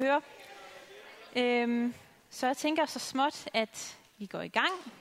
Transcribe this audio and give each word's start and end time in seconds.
høre. 0.00 0.22
Øhm, 1.36 1.94
så 2.30 2.46
jeg 2.46 2.56
tænker 2.56 2.86
så 2.86 2.98
småt, 2.98 3.48
at 3.54 3.98
vi 4.18 4.26
går 4.26 4.40
i 4.40 4.48
gang. 4.48 4.92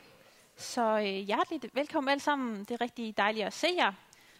Så 0.56 0.98
øh, 0.98 1.04
hjerteligt 1.04 1.76
velkommen 1.76 2.10
alle 2.10 2.22
sammen. 2.22 2.60
Det 2.60 2.72
er 2.72 2.82
rigtig 2.82 3.18
dejligt 3.18 3.46
at 3.46 3.54
se 3.54 3.68
jer. 3.78 3.88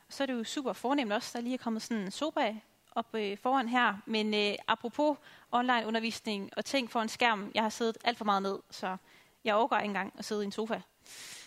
Og 0.08 0.14
så 0.14 0.24
er 0.24 0.26
det 0.26 0.34
jo 0.34 0.44
super 0.44 0.74
fornemt 0.74 1.14
også, 1.14 1.38
der 1.38 1.44
lige 1.44 1.54
er 1.54 1.58
kommet 1.58 1.82
sådan 1.82 2.04
en 2.04 2.12
sofa 2.12 2.56
op 2.96 3.16
øh, 3.16 3.38
foran 3.38 3.70
her. 3.70 3.98
Men 4.06 4.34
øh, 4.34 4.56
apropos 4.68 5.18
online 5.52 5.88
undervisning 5.88 6.50
og 6.58 6.66
ting 6.66 6.92
for 6.92 7.02
en 7.02 7.10
skærm, 7.10 7.52
jeg 7.56 7.64
har 7.64 7.70
siddet 7.70 7.98
alt 8.04 8.18
for 8.18 8.26
meget 8.26 8.42
ned, 8.42 8.60
så 8.72 8.98
jeg 9.44 9.56
overgår 9.56 9.78
ikke 9.78 9.88
engang 9.88 10.14
at 10.18 10.26
sidde 10.26 10.44
i 10.44 10.46
en 10.46 10.52
sofa. 10.52 10.82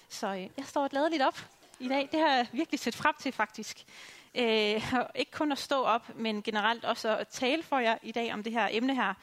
Så 0.09 0.27
øh, 0.27 0.49
jeg 0.57 0.65
står 0.65 0.83
og 0.83 1.11
lidt 1.11 1.23
op 1.23 1.39
i 1.81 1.89
dag. 1.89 2.09
Det 2.13 2.21
har 2.21 2.29
jeg 2.29 2.47
virkelig 2.53 2.81
set 2.81 2.97
frem 2.97 3.15
til 3.21 3.33
faktisk. 3.33 3.87
Øh, 4.35 4.93
ikke 5.21 5.31
kun 5.33 5.53
at 5.53 5.59
stå 5.59 5.83
op, 5.83 6.17
men 6.17 6.43
generelt 6.43 6.85
også 6.85 7.17
at 7.17 7.29
tale 7.29 7.63
for 7.63 7.79
jer 7.79 7.99
i 8.03 8.13
dag 8.13 8.33
om 8.33 8.43
det 8.43 8.53
her 8.53 8.69
emne 8.71 8.95
her. 8.95 9.15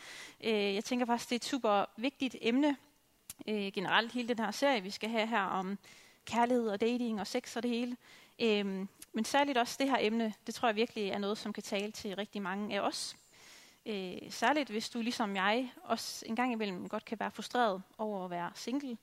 Øh, 0.44 0.76
jeg 0.76 0.84
tænker 0.84 1.06
faktisk, 1.06 1.30
det 1.30 1.36
er 1.36 1.40
et 1.40 1.46
super 1.46 1.86
vigtigt 1.98 2.36
emne. 2.42 2.78
Øh, 3.48 3.72
generelt 3.72 4.12
hele 4.12 4.28
den 4.28 4.40
her 4.40 4.52
serie, 4.52 4.84
vi 4.84 4.90
skal 4.90 5.10
have 5.10 5.28
her 5.28 5.44
om 5.44 5.78
kærlighed 6.26 6.68
og 6.68 6.82
dating 6.82 7.20
og 7.20 7.28
sex 7.28 7.56
og 7.56 7.64
det 7.64 7.72
hele. 7.72 7.98
Øh, 8.40 8.88
men 9.14 9.26
særligt 9.26 9.58
også 9.58 9.76
det 9.80 9.90
her 9.90 9.98
emne, 10.00 10.34
det 10.48 10.56
tror 10.56 10.68
jeg 10.68 10.76
virkelig 10.76 11.10
er 11.10 11.18
noget, 11.18 11.38
som 11.38 11.54
kan 11.54 11.64
tale 11.64 11.92
til 11.92 12.16
rigtig 12.16 12.42
mange 12.42 12.76
af 12.76 12.82
os. 12.82 13.16
Øh, 13.86 14.18
særligt 14.30 14.70
hvis 14.70 14.90
du 14.90 15.02
ligesom 15.02 15.36
jeg 15.36 15.72
også 15.84 16.26
en 16.26 16.36
gang 16.36 16.52
imellem 16.52 16.90
godt 16.90 17.06
kan 17.06 17.20
være 17.20 17.32
frustreret 17.32 17.82
over 17.98 18.26
at 18.26 18.32
være 18.32 18.52
single. 18.56 18.98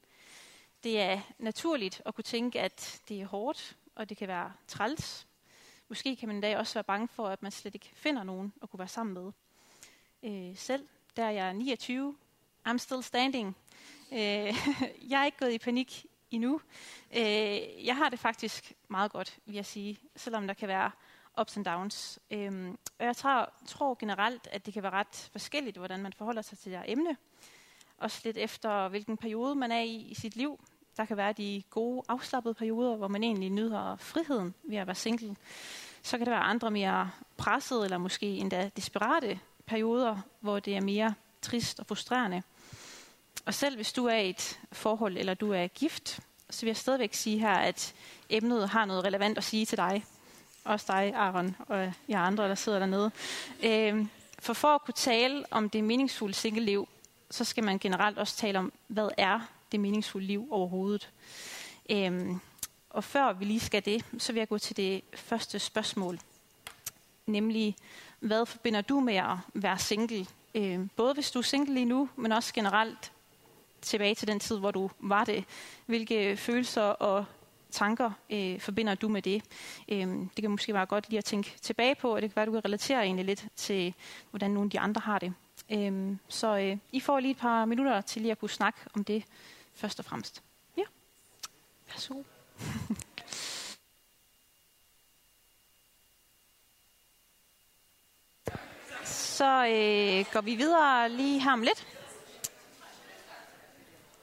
Det 0.82 1.00
er 1.00 1.20
naturligt 1.38 2.02
at 2.06 2.14
kunne 2.14 2.24
tænke, 2.24 2.60
at 2.60 3.00
det 3.08 3.20
er 3.20 3.26
hårdt, 3.26 3.76
og 3.94 4.08
det 4.08 4.16
kan 4.16 4.28
være 4.28 4.52
træls, 4.68 5.26
Måske 5.88 6.16
kan 6.16 6.28
man 6.28 6.38
i 6.38 6.40
dag 6.40 6.56
også 6.56 6.74
være 6.74 6.84
bange 6.84 7.08
for, 7.08 7.28
at 7.28 7.42
man 7.42 7.52
slet 7.52 7.74
ikke 7.74 7.90
finder 7.94 8.22
nogen 8.22 8.52
at 8.62 8.70
kunne 8.70 8.78
være 8.78 8.88
sammen 8.88 9.14
med. 9.14 9.32
Øh, 10.22 10.56
selv, 10.56 10.88
der 11.16 11.24
er 11.24 11.30
jeg 11.30 11.54
29, 11.54 12.16
I'm 12.68 12.78
still 12.78 13.02
standing. 13.02 13.56
Øh, 14.12 14.18
jeg 15.10 15.20
er 15.20 15.24
ikke 15.24 15.38
gået 15.38 15.52
i 15.52 15.58
panik 15.58 16.06
endnu. 16.30 16.60
Øh, 17.16 17.86
jeg 17.86 17.96
har 17.96 18.08
det 18.08 18.18
faktisk 18.18 18.72
meget 18.88 19.12
godt, 19.12 19.38
vil 19.46 19.54
jeg 19.54 19.66
sige, 19.66 19.98
selvom 20.16 20.46
der 20.46 20.54
kan 20.54 20.68
være 20.68 20.90
ups 21.40 21.56
and 21.56 21.64
downs. 21.64 22.18
Øh, 22.30 22.74
og 22.98 23.04
jeg 23.04 23.16
tror, 23.16 23.52
tror 23.66 23.96
generelt, 23.98 24.48
at 24.52 24.66
det 24.66 24.74
kan 24.74 24.82
være 24.82 24.92
ret 24.92 25.28
forskelligt, 25.32 25.76
hvordan 25.76 26.02
man 26.02 26.12
forholder 26.12 26.42
sig 26.42 26.58
til 26.58 26.72
det 26.72 26.78
her 26.78 26.86
emne. 26.88 27.16
Også 27.98 28.20
lidt 28.24 28.36
efter, 28.36 28.88
hvilken 28.88 29.16
periode 29.16 29.54
man 29.54 29.72
er 29.72 29.80
i 29.80 29.96
i 29.96 30.14
sit 30.14 30.36
liv. 30.36 30.60
Der 30.96 31.04
kan 31.04 31.16
være 31.16 31.32
de 31.32 31.62
gode, 31.70 32.02
afslappede 32.08 32.54
perioder, 32.54 32.96
hvor 32.96 33.08
man 33.08 33.22
egentlig 33.22 33.50
nyder 33.50 33.96
friheden 33.96 34.54
ved 34.62 34.76
at 34.76 34.86
være 34.86 34.94
single. 34.94 35.36
Så 36.02 36.18
kan 36.18 36.26
der 36.26 36.32
være 36.32 36.40
andre 36.40 36.70
mere 36.70 37.10
pressede, 37.36 37.84
eller 37.84 37.98
måske 37.98 38.26
endda 38.26 38.70
desperate 38.76 39.38
perioder, 39.66 40.16
hvor 40.40 40.58
det 40.58 40.76
er 40.76 40.80
mere 40.80 41.14
trist 41.42 41.80
og 41.80 41.86
frustrerende. 41.86 42.42
Og 43.46 43.54
selv 43.54 43.76
hvis 43.76 43.92
du 43.92 44.06
er 44.06 44.16
i 44.16 44.30
et 44.30 44.60
forhold, 44.72 45.16
eller 45.16 45.34
du 45.34 45.52
er 45.52 45.66
gift, 45.66 46.20
så 46.50 46.60
vil 46.60 46.66
jeg 46.66 46.76
stadigvæk 46.76 47.14
sige 47.14 47.38
her, 47.38 47.54
at 47.54 47.94
emnet 48.30 48.68
har 48.68 48.84
noget 48.84 49.04
relevant 49.04 49.38
at 49.38 49.44
sige 49.44 49.66
til 49.66 49.78
dig. 49.78 50.04
Også 50.64 50.86
dig, 50.88 51.12
Aaron, 51.14 51.56
og 51.68 51.92
jer 52.08 52.20
andre, 52.20 52.48
der 52.48 52.54
sidder 52.54 52.78
dernede. 52.78 53.10
Øhm, 53.62 54.08
for 54.38 54.54
for 54.54 54.68
at 54.68 54.84
kunne 54.84 54.94
tale 54.94 55.44
om 55.50 55.70
det 55.70 55.84
meningsfulde 55.84 56.34
single-liv, 56.34 56.88
så 57.30 57.44
skal 57.44 57.64
man 57.64 57.78
generelt 57.78 58.18
også 58.18 58.36
tale 58.36 58.58
om, 58.58 58.72
hvad 58.88 59.08
er 59.18 59.40
det 59.74 59.80
meningsfulde 59.80 60.26
liv 60.26 60.48
overhovedet. 60.50 61.10
Øhm, 61.90 62.40
og 62.90 63.04
før 63.04 63.32
vi 63.32 63.44
lige 63.44 63.60
skal 63.60 63.84
det, 63.84 64.04
så 64.18 64.32
vil 64.32 64.40
jeg 64.40 64.48
gå 64.48 64.58
til 64.58 64.76
det 64.76 65.02
første 65.14 65.58
spørgsmål. 65.58 66.18
Nemlig, 67.26 67.76
hvad 68.20 68.46
forbinder 68.46 68.80
du 68.80 69.00
med 69.00 69.14
at 69.14 69.36
være 69.54 69.78
single? 69.78 70.26
Øhm, 70.54 70.90
både 70.96 71.14
hvis 71.14 71.30
du 71.30 71.38
er 71.38 71.42
single 71.42 71.74
lige 71.74 71.86
nu, 71.86 72.08
men 72.16 72.32
også 72.32 72.54
generelt 72.54 73.12
tilbage 73.82 74.14
til 74.14 74.28
den 74.28 74.40
tid, 74.40 74.58
hvor 74.58 74.70
du 74.70 74.90
var 74.98 75.24
det. 75.24 75.44
Hvilke 75.86 76.36
følelser 76.36 76.82
og 76.82 77.24
tanker 77.70 78.10
øh, 78.30 78.60
forbinder 78.60 78.94
du 78.94 79.08
med 79.08 79.22
det? 79.22 79.42
Øhm, 79.88 80.28
det 80.28 80.42
kan 80.42 80.50
måske 80.50 80.74
være 80.74 80.86
godt 80.86 81.08
lige 81.08 81.18
at 81.18 81.24
tænke 81.24 81.54
tilbage 81.62 81.94
på, 81.94 82.14
og 82.14 82.22
det 82.22 82.30
kan 82.30 82.36
være, 82.36 82.42
at 82.42 82.46
du 82.46 82.52
kan 82.52 82.64
relatere 82.64 83.04
egentlig 83.04 83.24
lidt 83.24 83.46
til, 83.56 83.94
hvordan 84.30 84.50
nogle 84.50 84.66
af 84.66 84.70
de 84.70 84.80
andre 84.80 85.00
har 85.00 85.18
det. 85.18 85.32
Øhm, 85.70 86.18
så 86.28 86.58
øh, 86.58 86.76
I 86.92 87.00
får 87.00 87.20
lige 87.20 87.30
et 87.30 87.36
par 87.36 87.64
minutter 87.64 88.00
til 88.00 88.22
lige 88.22 88.32
at 88.32 88.38
kunne 88.38 88.50
snakke 88.50 88.80
om 88.94 89.04
det 89.04 89.24
først 89.74 89.98
og 89.98 90.04
fremmest. 90.04 90.42
Ja, 90.76 90.84
værsgo. 91.88 92.22
Så 99.04 99.66
øh, 99.66 100.24
går 100.32 100.40
vi 100.40 100.54
videre 100.54 101.08
lige 101.08 101.40
her 101.40 101.52
om 101.52 101.62
lidt. 101.62 101.86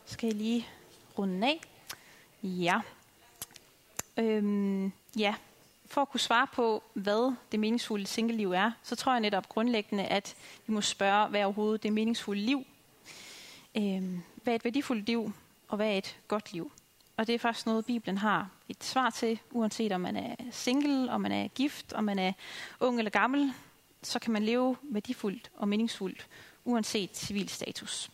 Skal 0.06 0.28
jeg 0.28 0.35
lige 0.35 0.67
runde 1.17 1.47
af? 1.47 1.61
Ja. 2.44 2.81
Øhm, 4.17 4.91
ja, 5.17 5.35
for 5.85 6.01
at 6.01 6.09
kunne 6.09 6.19
svare 6.19 6.47
på, 6.53 6.84
hvad 6.94 7.35
det 7.51 7.59
meningsfulde 7.59 8.07
single-liv 8.07 8.51
er, 8.51 8.72
så 8.84 8.95
tror 8.95 9.11
jeg 9.11 9.22
netop 9.22 9.50
grundlæggende, 9.50 10.06
at 10.06 10.35
vi 10.67 10.73
må 10.73 10.81
spørge, 10.81 11.28
hvad 11.28 11.41
er 11.41 11.45
overhovedet 11.45 11.84
det 11.84 11.94
meningsfulde 11.94 12.41
liv? 12.41 12.66
Øh, 13.77 14.19
hvad 14.43 14.53
er 14.53 14.55
et 14.55 14.63
værdifuldt 14.63 15.07
liv, 15.07 15.33
og 15.67 15.75
hvad 15.75 15.87
er 15.87 15.97
et 15.97 16.17
godt 16.27 16.53
liv? 16.53 16.71
Og 17.17 17.27
det 17.27 17.35
er 17.35 17.39
faktisk 17.39 17.65
noget, 17.65 17.85
Bibelen 17.85 18.17
har 18.17 18.49
et 18.69 18.83
svar 18.83 19.09
til, 19.09 19.39
uanset 19.51 19.91
om 19.91 20.01
man 20.01 20.15
er 20.15 20.35
single, 20.51 21.11
om 21.11 21.21
man 21.21 21.31
er 21.31 21.47
gift, 21.47 21.93
om 21.93 22.03
man 22.03 22.19
er 22.19 22.33
ung 22.79 22.97
eller 22.97 23.11
gammel, 23.11 23.53
så 24.03 24.19
kan 24.19 24.33
man 24.33 24.43
leve 24.43 24.77
værdifuldt 24.81 25.51
og 25.57 25.67
meningsfuldt, 25.67 26.27
uanset 26.65 27.17
civil 27.17 27.49
status. 27.49 28.11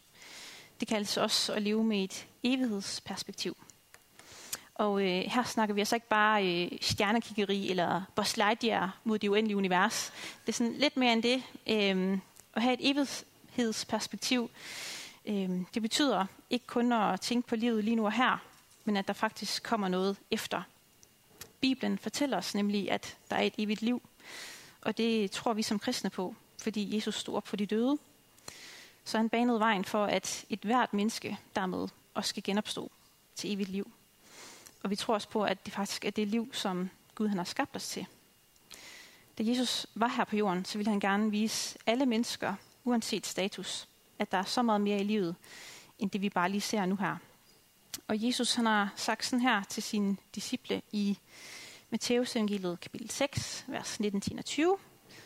Det 0.79 0.87
kaldes 0.87 1.17
også 1.17 1.53
at 1.53 1.61
leve 1.61 1.83
med 1.83 2.03
et 2.03 2.27
evighedsperspektiv. 2.43 3.57
Og 4.75 5.01
øh, 5.01 5.23
her 5.27 5.43
snakker 5.43 5.75
vi 5.75 5.81
altså 5.81 5.95
ikke 5.95 6.07
bare 6.07 6.47
øh, 6.47 6.71
stjernekiggeri 6.81 7.69
eller 7.69 8.01
Buzz 8.15 8.37
Lightyear 8.37 8.97
mod 9.03 9.19
det 9.19 9.27
uendelige 9.27 9.57
univers. 9.57 10.13
Det 10.45 10.49
er 10.49 10.57
sådan 10.57 10.73
lidt 10.73 10.97
mere 10.97 11.13
end 11.13 11.23
det. 11.23 11.43
Øh, 11.67 12.19
at 12.53 12.61
have 12.61 12.73
et 12.73 12.91
evighedsperspektiv, 12.91 14.49
Øhm, 15.27 15.65
det 15.73 15.81
betyder 15.81 16.25
ikke 16.49 16.67
kun 16.67 16.91
at 16.91 17.21
tænke 17.21 17.47
på 17.47 17.55
livet 17.55 17.83
lige 17.83 17.95
nu 17.95 18.05
og 18.05 18.11
her, 18.11 18.37
men 18.85 18.97
at 18.97 19.07
der 19.07 19.13
faktisk 19.13 19.63
kommer 19.63 19.87
noget 19.87 20.17
efter. 20.31 20.61
Bibelen 21.61 21.97
fortæller 21.97 22.37
os 22.37 22.55
nemlig, 22.55 22.91
at 22.91 23.17
der 23.29 23.35
er 23.35 23.41
et 23.41 23.53
evigt 23.57 23.81
liv, 23.81 24.01
og 24.81 24.97
det 24.97 25.31
tror 25.31 25.53
vi 25.53 25.61
som 25.61 25.79
kristne 25.79 26.09
på, 26.09 26.35
fordi 26.61 26.95
Jesus 26.95 27.15
stod 27.15 27.35
op 27.35 27.47
for 27.47 27.55
de 27.55 27.65
døde. 27.65 27.97
Så 29.05 29.17
han 29.17 29.29
banede 29.29 29.59
vejen 29.59 29.85
for, 29.85 30.05
at 30.05 30.45
et 30.49 30.59
hvert 30.59 30.93
menneske 30.93 31.37
dermed 31.55 31.87
også 32.13 32.29
skal 32.29 32.43
genopstå 32.43 32.91
til 33.35 33.53
evigt 33.53 33.69
liv. 33.69 33.91
Og 34.83 34.89
vi 34.89 34.95
tror 34.95 35.13
også 35.13 35.29
på, 35.29 35.43
at 35.43 35.65
det 35.65 35.73
faktisk 35.73 36.05
er 36.05 36.09
det 36.09 36.27
liv, 36.27 36.53
som 36.53 36.89
Gud 37.15 37.27
han 37.27 37.37
har 37.37 37.45
skabt 37.45 37.75
os 37.75 37.87
til. 37.87 38.05
Da 39.37 39.43
Jesus 39.45 39.87
var 39.95 40.07
her 40.07 40.23
på 40.23 40.35
jorden, 40.35 40.65
så 40.65 40.77
ville 40.77 40.91
han 40.91 40.99
gerne 40.99 41.31
vise 41.31 41.77
alle 41.85 42.05
mennesker, 42.05 42.53
uanset 42.83 43.25
status, 43.25 43.87
at 44.19 44.31
der 44.31 44.37
er 44.37 44.43
så 44.43 44.61
meget 44.61 44.81
mere 44.81 44.99
i 44.99 45.03
livet, 45.03 45.35
end 45.99 46.11
det 46.11 46.21
vi 46.21 46.29
bare 46.29 46.49
lige 46.49 46.61
ser 46.61 46.85
nu 46.85 46.95
her. 46.95 47.17
Og 48.07 48.23
Jesus 48.23 48.55
han 48.55 48.65
har 48.65 48.93
sagt 48.95 49.25
sådan 49.25 49.41
her 49.41 49.63
til 49.63 49.83
sine 49.83 50.17
disciple 50.35 50.81
i 50.91 51.17
Matteus 51.89 52.35
evangeliet 52.35 52.79
kapitel 52.79 53.09
6, 53.09 53.65
vers 53.67 53.99
19-20, 53.99 54.61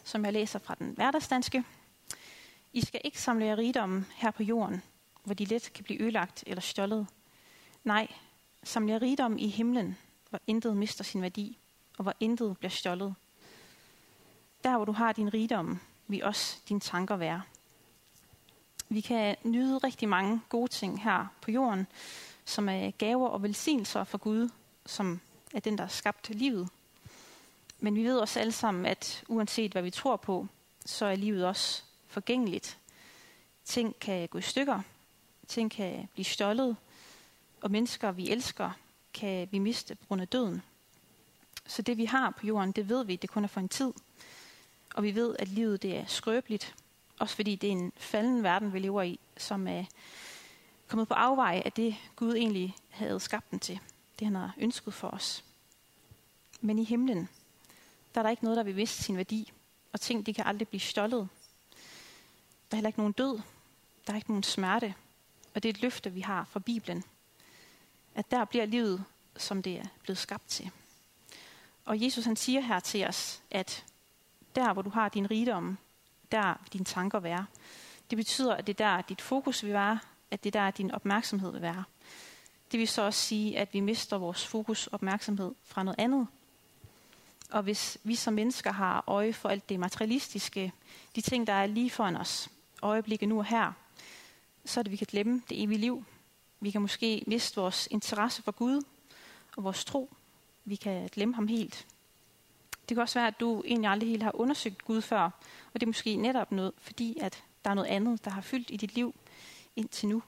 som 0.03 0.25
jeg 0.25 0.33
læser 0.33 0.59
fra 0.59 0.75
den 0.79 0.89
hverdagsdanske. 0.89 1.63
I 2.73 2.81
skal 2.81 3.01
ikke 3.03 3.21
samle 3.21 3.45
jer 3.45 3.57
rigdomme 3.57 4.05
her 4.15 4.31
på 4.31 4.43
jorden, 4.43 4.81
hvor 5.23 5.33
de 5.33 5.45
let 5.45 5.71
kan 5.73 5.83
blive 5.83 6.01
ødelagt 6.01 6.43
eller 6.47 6.61
stjålet. 6.61 7.07
Nej, 7.83 8.07
samle 8.63 8.93
jer 8.93 9.01
rigdom 9.01 9.37
i 9.37 9.47
himlen, 9.47 9.97
hvor 10.29 10.39
intet 10.47 10.77
mister 10.77 11.03
sin 11.03 11.21
værdi, 11.21 11.57
og 11.97 12.03
hvor 12.03 12.13
intet 12.19 12.57
bliver 12.57 12.71
stjålet. 12.71 13.15
Der, 14.63 14.75
hvor 14.75 14.85
du 14.85 14.91
har 14.91 15.11
din 15.11 15.33
rigdom, 15.33 15.79
vil 16.07 16.23
også 16.23 16.57
dine 16.69 16.79
tanker 16.79 17.15
være. 17.15 17.41
Vi 18.93 19.01
kan 19.01 19.35
nyde 19.43 19.77
rigtig 19.77 20.09
mange 20.09 20.41
gode 20.49 20.71
ting 20.71 21.03
her 21.03 21.25
på 21.41 21.51
jorden, 21.51 21.87
som 22.45 22.69
er 22.69 22.91
gaver 22.91 23.27
og 23.27 23.43
velsignelser 23.43 24.03
fra 24.03 24.17
Gud, 24.17 24.49
som 24.85 25.19
er 25.53 25.59
den, 25.59 25.77
der 25.77 25.83
har 25.83 25.89
skabt 25.89 26.29
livet. 26.29 26.69
Men 27.79 27.95
vi 27.95 28.03
ved 28.03 28.17
også 28.17 28.39
alle 28.39 28.51
sammen, 28.51 28.85
at 28.85 29.23
uanset 29.27 29.71
hvad 29.71 29.81
vi 29.81 29.89
tror 29.89 30.15
på, 30.15 30.47
så 30.85 31.05
er 31.05 31.15
livet 31.15 31.45
også 31.45 31.83
forgængeligt. 32.07 32.77
Ting 33.65 33.99
kan 33.99 34.27
gå 34.27 34.37
i 34.37 34.41
stykker, 34.41 34.81
ting 35.47 35.71
kan 35.71 36.09
blive 36.13 36.25
stjålet, 36.25 36.75
og 37.61 37.71
mennesker, 37.71 38.11
vi 38.11 38.29
elsker, 38.29 38.71
kan 39.13 39.47
vi 39.51 39.59
miste 39.59 39.95
på 39.95 40.05
grund 40.07 40.21
af 40.21 40.27
døden. 40.27 40.61
Så 41.67 41.81
det, 41.81 41.97
vi 41.97 42.05
har 42.05 42.29
på 42.29 42.47
jorden, 42.47 42.71
det 42.71 42.89
ved 42.89 43.05
vi, 43.05 43.15
det 43.15 43.29
kun 43.29 43.43
er 43.43 43.47
for 43.47 43.59
en 43.59 43.69
tid. 43.69 43.93
Og 44.95 45.03
vi 45.03 45.15
ved, 45.15 45.35
at 45.39 45.47
livet 45.47 45.81
det 45.81 45.97
er 45.97 46.05
skrøbeligt, 46.05 46.75
også 47.21 47.35
fordi 47.35 47.55
det 47.55 47.67
er 47.67 47.71
en 47.71 47.91
falden 47.97 48.43
verden, 48.43 48.73
vi 48.73 48.79
lever 48.79 49.01
i, 49.01 49.19
som 49.37 49.67
er 49.67 49.83
kommet 50.87 51.07
på 51.07 51.13
afveje 51.13 51.61
af 51.65 51.71
det, 51.71 51.95
Gud 52.15 52.35
egentlig 52.35 52.75
havde 52.89 53.19
skabt 53.19 53.51
den 53.51 53.59
til. 53.59 53.79
Det 54.19 54.27
han 54.27 54.35
har 54.35 54.53
ønsket 54.57 54.93
for 54.93 55.07
os. 55.07 55.43
Men 56.61 56.79
i 56.79 56.83
himlen, 56.83 57.29
der 58.15 58.21
er 58.21 58.23
der 58.23 58.29
ikke 58.29 58.43
noget, 58.43 58.57
der 58.57 58.63
vil 58.63 58.75
miste 58.75 59.03
sin 59.03 59.17
værdi, 59.17 59.51
og 59.93 60.01
ting, 60.01 60.25
de 60.25 60.33
kan 60.33 60.45
aldrig 60.45 60.67
blive 60.67 60.81
stjålet. 60.81 61.29
er 62.71 62.75
heller 62.75 62.89
ikke 62.89 62.99
nogen 62.99 63.13
død. 63.13 63.39
Der 64.07 64.13
er 64.13 64.17
ikke 64.17 64.29
nogen 64.29 64.43
smerte. 64.43 64.95
Og 65.55 65.63
det 65.63 65.69
er 65.69 65.73
et 65.73 65.81
løfte, 65.81 66.13
vi 66.13 66.21
har 66.21 66.47
fra 66.51 66.59
Bibelen. 66.59 67.03
At 68.15 68.31
der 68.31 68.45
bliver 68.45 68.65
livet, 68.65 69.03
som 69.37 69.63
det 69.63 69.77
er 69.77 69.85
blevet 70.03 70.17
skabt 70.17 70.47
til. 70.47 70.71
Og 71.85 72.01
Jesus 72.01 72.25
han 72.25 72.35
siger 72.35 72.61
her 72.61 72.79
til 72.79 73.07
os, 73.07 73.41
at 73.51 73.85
der 74.55 74.73
hvor 74.73 74.81
du 74.81 74.89
har 74.89 75.09
din 75.09 75.31
rigdom, 75.31 75.77
der 76.31 76.53
dine 76.73 76.85
tanker 76.85 77.19
være. 77.19 77.45
Det 78.09 78.17
betyder, 78.17 78.55
at 78.55 78.67
det 78.67 78.79
er 78.81 78.85
der, 78.85 79.01
dit 79.01 79.21
fokus 79.21 79.63
vil 79.63 79.73
være, 79.73 79.99
at 80.31 80.43
det 80.43 80.55
er 80.55 80.61
der, 80.61 80.71
din 80.71 80.91
opmærksomhed 80.91 81.51
vil 81.51 81.61
være. 81.61 81.83
Det 82.71 82.79
vil 82.79 82.87
så 82.87 83.01
også 83.01 83.19
sige, 83.19 83.59
at 83.59 83.73
vi 83.73 83.79
mister 83.79 84.17
vores 84.17 84.47
fokus 84.47 84.87
og 84.87 84.93
opmærksomhed 84.93 85.51
fra 85.65 85.83
noget 85.83 85.99
andet. 85.99 86.27
Og 87.51 87.63
hvis 87.63 87.97
vi 88.03 88.15
som 88.15 88.33
mennesker 88.33 88.71
har 88.71 89.03
øje 89.07 89.33
for 89.33 89.49
alt 89.49 89.69
det 89.69 89.79
materialistiske, 89.79 90.73
de 91.15 91.21
ting, 91.21 91.47
der 91.47 91.53
er 91.53 91.65
lige 91.65 91.89
foran 91.89 92.15
os, 92.15 92.49
øjeblikket 92.81 93.29
nu 93.29 93.37
og 93.37 93.45
her, 93.45 93.71
så 94.65 94.79
er 94.79 94.83
det, 94.83 94.91
vi 94.91 94.97
kan 94.97 95.07
glemme 95.09 95.41
det 95.49 95.63
evige 95.63 95.77
liv. 95.77 96.03
Vi 96.59 96.71
kan 96.71 96.81
måske 96.81 97.23
miste 97.27 97.61
vores 97.61 97.87
interesse 97.91 98.43
for 98.43 98.51
Gud 98.51 98.83
og 99.57 99.63
vores 99.63 99.85
tro. 99.85 100.13
Vi 100.65 100.75
kan 100.75 101.09
glemme 101.11 101.35
ham 101.35 101.47
helt. 101.47 101.87
Det 102.89 102.95
kan 102.95 103.01
også 103.01 103.19
være, 103.19 103.27
at 103.27 103.39
du 103.39 103.63
egentlig 103.65 103.89
aldrig 103.89 104.09
helt 104.09 104.23
har 104.23 104.35
undersøgt 104.35 104.85
Gud 104.85 105.01
før, 105.01 105.21
og 105.73 105.73
det 105.73 105.83
er 105.83 105.87
måske 105.87 106.15
netop 106.15 106.51
noget, 106.51 106.73
fordi 106.77 107.17
at 107.21 107.43
der 107.65 107.69
er 107.69 107.73
noget 107.73 107.89
andet, 107.89 108.25
der 108.25 108.31
har 108.31 108.41
fyldt 108.41 108.71
i 108.71 108.77
dit 108.77 108.95
liv 108.95 109.15
indtil 109.75 110.09
nu. 110.09 110.23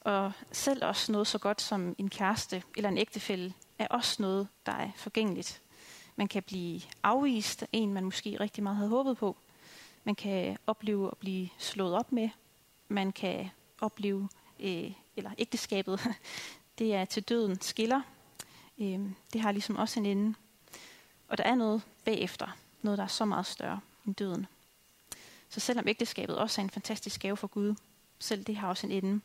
Og 0.00 0.32
selv 0.52 0.84
også 0.84 1.12
noget 1.12 1.26
så 1.26 1.38
godt 1.38 1.60
som 1.60 1.94
en 1.98 2.10
kæreste 2.10 2.62
eller 2.76 2.88
en 2.88 2.98
ægtefælle 2.98 3.54
er 3.78 3.86
også 3.86 4.22
noget, 4.22 4.48
der 4.66 4.72
er 4.72 4.90
forgængeligt. 4.96 5.62
Man 6.16 6.28
kan 6.28 6.42
blive 6.42 6.80
afvist 7.02 7.62
af 7.62 7.68
en, 7.72 7.94
man 7.94 8.04
måske 8.04 8.40
rigtig 8.40 8.62
meget 8.62 8.76
havde 8.76 8.90
håbet 8.90 9.16
på. 9.16 9.36
Man 10.04 10.14
kan 10.14 10.58
opleve 10.66 11.10
at 11.10 11.18
blive 11.18 11.48
slået 11.58 11.94
op 11.94 12.12
med. 12.12 12.28
Man 12.88 13.12
kan 13.12 13.50
opleve, 13.80 14.28
øh, 14.60 14.92
eller 15.16 15.30
ægteskabet, 15.38 16.00
det 16.78 16.94
er 16.94 17.04
til 17.04 17.22
døden 17.22 17.60
skiller. 17.60 18.00
Øh, 18.78 19.00
det 19.32 19.40
har 19.40 19.52
ligesom 19.52 19.76
også 19.76 20.00
en 20.00 20.06
ende. 20.06 20.34
Og 21.32 21.38
der 21.38 21.44
er 21.44 21.54
noget 21.54 21.82
bagefter. 22.04 22.56
Noget, 22.82 22.98
der 22.98 23.04
er 23.04 23.08
så 23.08 23.24
meget 23.24 23.46
større 23.46 23.80
end 24.06 24.14
døden. 24.14 24.46
Så 25.48 25.60
selvom 25.60 25.88
ægteskabet 25.88 26.38
også 26.38 26.60
er 26.60 26.64
en 26.64 26.70
fantastisk 26.70 27.20
gave 27.20 27.36
for 27.36 27.46
Gud, 27.46 27.74
selv 28.18 28.44
det 28.44 28.56
har 28.56 28.68
også 28.68 28.86
en 28.86 28.92
ende. 28.92 29.20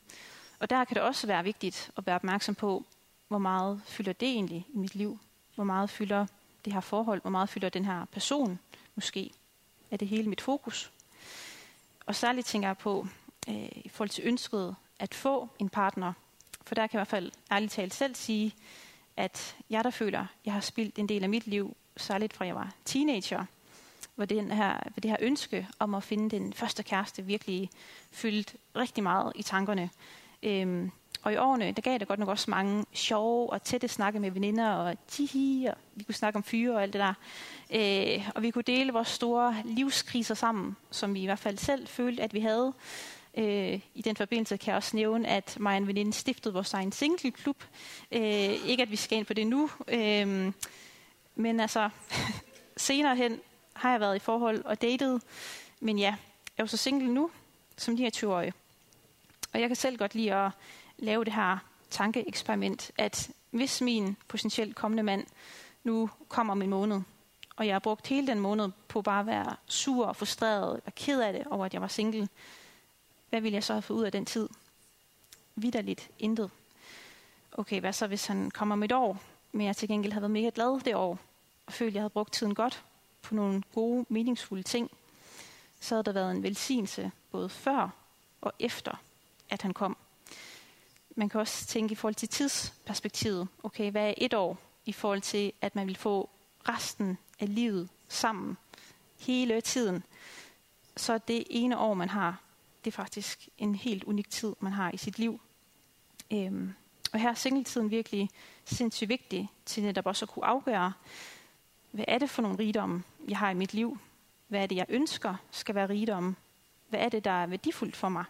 Og 0.60 0.70
der 0.70 0.86
kan 0.86 0.96
det 0.96 1.04
også 1.04 1.28
være 1.28 1.44
vigtigt 1.44 1.92
at 1.98 2.06
være 2.06 2.16
opmærksom 2.16 2.56
på, 2.56 2.86
hvor 3.28 3.38
meget 3.38 3.82
fylder 3.86 4.14
det 4.14 4.28
egentlig 4.28 4.66
i 4.74 4.78
mit 4.78 4.96
liv? 4.96 5.20
Hvor 5.56 5.64
meget 5.64 5.90
fylder 5.90 6.26
det 6.66 6.74
her 6.74 6.80
forhold? 6.80 7.22
Hvor 7.22 7.32
meget 7.32 7.50
fylder 7.50 7.70
den 7.70 7.86
her 7.86 8.06
person 8.06 8.60
måske? 8.96 9.32
Er 9.92 9.98
det 9.98 10.08
hele 10.08 10.30
mit 10.30 10.42
fokus? 10.42 10.92
Og 12.06 12.16
særligt 12.16 12.48
tænker 12.48 12.68
jeg 12.68 12.78
på, 12.78 13.08
øh, 13.50 13.70
i 13.76 13.90
forhold 13.90 14.10
til 14.10 14.28
ønsket 14.28 14.76
at 15.00 15.14
få 15.14 15.50
en 15.60 15.70
partner. 15.70 16.14
For 16.62 16.76
der 16.76 16.88
kan 16.88 16.98
jeg 16.98 17.00
i 17.00 17.00
hvert 17.00 17.08
fald 17.08 17.32
ærligt 17.52 17.72
talt 17.72 17.94
selv 17.94 18.16
sige, 18.16 18.56
at 19.18 19.56
jeg 19.70 19.84
der 19.84 19.90
føler, 19.90 20.26
jeg 20.46 20.54
har 20.54 20.62
spildt 20.62 21.00
en 21.00 21.10
del 21.10 21.24
af 21.24 21.30
mit 21.30 21.48
liv, 21.48 21.76
særligt 21.98 22.34
fra 22.34 22.46
jeg 22.46 22.56
var 22.56 22.74
teenager, 22.86 23.46
hvor 24.16 24.26
den 24.26 24.52
her, 24.52 24.74
hvor 24.94 25.02
det 25.02 25.12
her 25.12 25.18
ønske 25.22 25.68
om 25.80 25.96
at 25.96 26.04
finde 26.04 26.30
den 26.30 26.54
første 26.54 26.84
kæreste 26.84 27.22
virkelig 27.22 27.70
fyldt 28.12 28.56
rigtig 28.76 29.04
meget 29.04 29.32
i 29.36 29.44
tankerne. 29.44 29.90
Øhm, 30.44 30.92
og 31.24 31.34
i 31.34 31.38
årene, 31.38 31.72
der 31.72 31.82
gav 31.82 31.98
det 31.98 32.08
godt 32.08 32.20
nok 32.20 32.30
også 32.30 32.52
mange 32.52 32.86
sjove 32.94 33.50
og 33.50 33.64
tætte 33.64 33.88
snakke 33.88 34.20
med 34.20 34.32
veninder, 34.32 34.70
og 34.70 34.96
tihi, 35.08 35.66
og 35.66 35.76
vi 35.96 36.04
kunne 36.04 36.16
snakke 36.16 36.38
om 36.38 36.44
fyre 36.44 36.76
og 36.76 36.82
alt 36.82 36.94
det 36.94 37.00
der. 37.00 37.14
Øh, 37.74 38.30
og 38.36 38.42
vi 38.42 38.52
kunne 38.52 38.64
dele 38.64 38.94
vores 38.94 39.08
store 39.08 39.56
livskriser 39.66 40.36
sammen, 40.36 40.76
som 40.92 41.14
vi 41.14 41.22
i 41.22 41.26
hvert 41.26 41.40
fald 41.40 41.58
selv 41.58 41.88
følte, 41.88 42.24
at 42.24 42.34
vi 42.34 42.40
havde. 42.40 42.74
Øh, 43.38 43.80
I 43.96 44.02
den 44.02 44.16
forbindelse 44.16 44.58
kan 44.58 44.72
jeg 44.72 44.76
også 44.76 44.96
nævne, 44.96 45.28
at 45.28 45.58
mig 45.60 45.72
og 45.72 45.78
en 45.78 45.88
veninde 45.88 46.14
stiftede 46.14 46.54
vores 46.54 46.74
egen 46.74 46.92
singleklub. 46.92 47.64
Øh, 48.12 48.68
ikke 48.68 48.84
at 48.84 48.92
vi 48.92 48.96
skal 48.96 49.18
ind 49.18 49.26
på 49.26 49.34
det 49.34 49.48
nu, 49.48 49.70
øh, 49.88 50.52
men 51.38 51.60
altså 51.60 51.90
senere 52.78 53.16
hen 53.16 53.40
har 53.74 53.92
jeg 53.92 54.00
været 54.00 54.16
i 54.16 54.20
forhold 54.20 54.66
og 54.66 54.82
datet. 54.82 55.22
Men 55.80 56.00
ja, 56.00 56.06
jeg 56.06 56.18
er 56.58 56.64
jo 56.64 56.68
så 56.68 56.78
single 56.78 57.14
nu, 57.14 57.32
som 57.78 57.94
29-årig. 57.94 58.54
Og 59.54 59.62
jeg 59.62 59.70
kan 59.70 59.76
selv 59.76 59.98
godt 59.98 60.16
lide 60.16 60.36
at 60.36 60.52
lave 60.98 61.26
det 61.26 61.34
her 61.34 61.58
tankeeksperiment, 61.90 62.92
at 62.98 63.30
hvis 63.52 63.82
min 63.82 64.18
potentielt 64.28 64.76
kommende 64.76 65.04
mand 65.04 65.28
nu 65.84 66.10
kommer 66.28 66.52
om 66.52 66.62
en 66.62 66.70
måned, 66.70 67.02
og 67.56 67.68
jeg 67.68 67.76
har 67.76 67.80
brugt 67.80 68.08
hele 68.08 68.28
den 68.28 68.40
måned 68.40 68.70
på 68.88 69.02
bare 69.02 69.20
at 69.20 69.26
være 69.26 69.56
sur 69.66 70.06
og 70.06 70.16
frustreret 70.16 70.82
og 70.86 70.96
ked 70.96 71.22
af 71.22 71.34
det 71.34 71.48
over, 71.48 71.66
at 71.66 71.74
jeg 71.74 71.82
var 71.82 71.88
single, 71.88 72.30
hvad 73.30 73.42
vil 73.42 73.54
jeg 73.54 73.64
så 73.64 73.74
have 73.74 73.82
fået 73.82 73.98
ud 73.98 74.04
af 74.04 74.12
den 74.12 74.26
tid? 74.26 74.50
Vidderligt 75.56 76.10
intet. 76.20 76.52
Okay, 77.52 77.80
hvad 77.80 77.94
så 77.94 78.08
hvis 78.08 78.26
han 78.26 78.52
kommer 78.52 78.74
om 78.74 78.84
et 78.84 78.92
år, 78.92 79.22
men 79.52 79.66
jeg 79.68 79.76
til 79.76 79.88
gengæld 79.88 80.14
har 80.14 80.20
været 80.20 80.32
mega 80.32 80.52
glad 80.56 80.80
det 80.80 80.96
år, 80.96 81.20
og 81.66 81.74
følte, 81.74 81.90
at 81.92 81.96
jeg 81.96 82.02
havde 82.02 82.10
brugt 82.10 82.34
tiden 82.34 82.56
godt 82.56 82.84
på 83.22 83.36
nogle 83.36 83.64
gode, 83.74 84.06
meningsfulde 84.10 84.64
ting, 84.64 84.92
så 85.80 85.96
havde 85.96 86.04
der 86.04 86.12
været 86.12 86.32
en 86.32 86.44
velsignelse 86.44 87.12
både 87.32 87.50
før 87.50 87.90
og 88.42 88.54
efter, 88.60 89.02
at 89.50 89.62
han 89.62 89.74
kom. 89.74 89.98
Man 91.16 91.30
kan 91.30 91.40
også 91.40 91.66
tænke 91.66 91.92
i 91.92 91.96
forhold 91.96 92.16
til 92.16 92.30
tidsperspektivet. 92.30 93.48
Okay, 93.64 93.92
hvad 93.92 94.10
er 94.10 94.14
et 94.18 94.34
år 94.34 94.58
i 94.86 94.92
forhold 94.92 95.22
til, 95.22 95.54
at 95.62 95.76
man 95.76 95.88
vil 95.88 95.98
få 95.98 96.30
resten 96.70 97.18
af 97.40 97.56
livet 97.56 97.90
sammen 98.08 98.58
hele 99.20 99.62
tiden? 99.62 100.04
Så 100.98 101.18
det 101.18 101.44
ene 101.50 101.78
år, 101.78 101.94
man 101.94 102.10
har, 102.10 102.42
det 102.86 102.92
er 102.92 102.96
faktisk 102.96 103.50
en 103.58 103.76
helt 103.76 104.04
unik 104.04 104.30
tid, 104.30 104.56
man 104.60 104.72
har 104.72 104.92
i 104.92 104.98
sit 104.98 105.20
liv. 105.20 105.40
Øhm, 106.32 106.74
for 107.18 107.22
her 107.22 107.30
er 107.30 107.34
singletiden 107.34 107.92
virkelig 107.92 108.30
sindssygt 108.66 109.10
vigtig 109.10 109.50
til 109.66 109.84
netop 109.84 110.06
også 110.06 110.26
at 110.26 110.30
kunne 110.30 110.46
afgøre, 110.46 110.94
hvad 111.92 112.06
er 112.08 112.18
det 112.18 112.30
for 112.30 112.42
nogle 112.42 112.60
rigdomme, 112.60 113.04
jeg 113.28 113.38
har 113.38 113.50
i 113.50 113.54
mit 113.54 113.74
liv? 113.74 113.98
Hvad 114.48 114.64
er 114.64 114.66
det, 114.66 114.76
jeg 114.76 114.86
ønsker 114.90 115.36
skal 115.52 115.76
være 115.76 115.90
rigdomme? 115.90 116.36
Hvad 116.90 117.00
er 117.00 117.10
det, 117.10 117.26
der 117.26 117.32
er 117.32 117.46
værdifuldt 117.46 117.96
for 117.96 118.10
mig? 118.10 118.26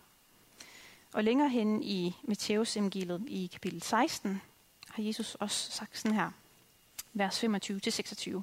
Og 1.14 1.24
længere 1.24 1.50
hen 1.50 1.84
i 1.84 2.16
Matteus 2.24 2.78
evangeliet 2.78 3.24
i 3.28 3.50
kapitel 3.54 3.82
16, 3.82 4.42
har 4.90 5.04
Jesus 5.04 5.36
også 5.36 5.72
sagt 5.72 5.98
sådan 5.98 6.18
her, 6.18 6.32
vers 7.14 7.44
25-26. 7.44 8.42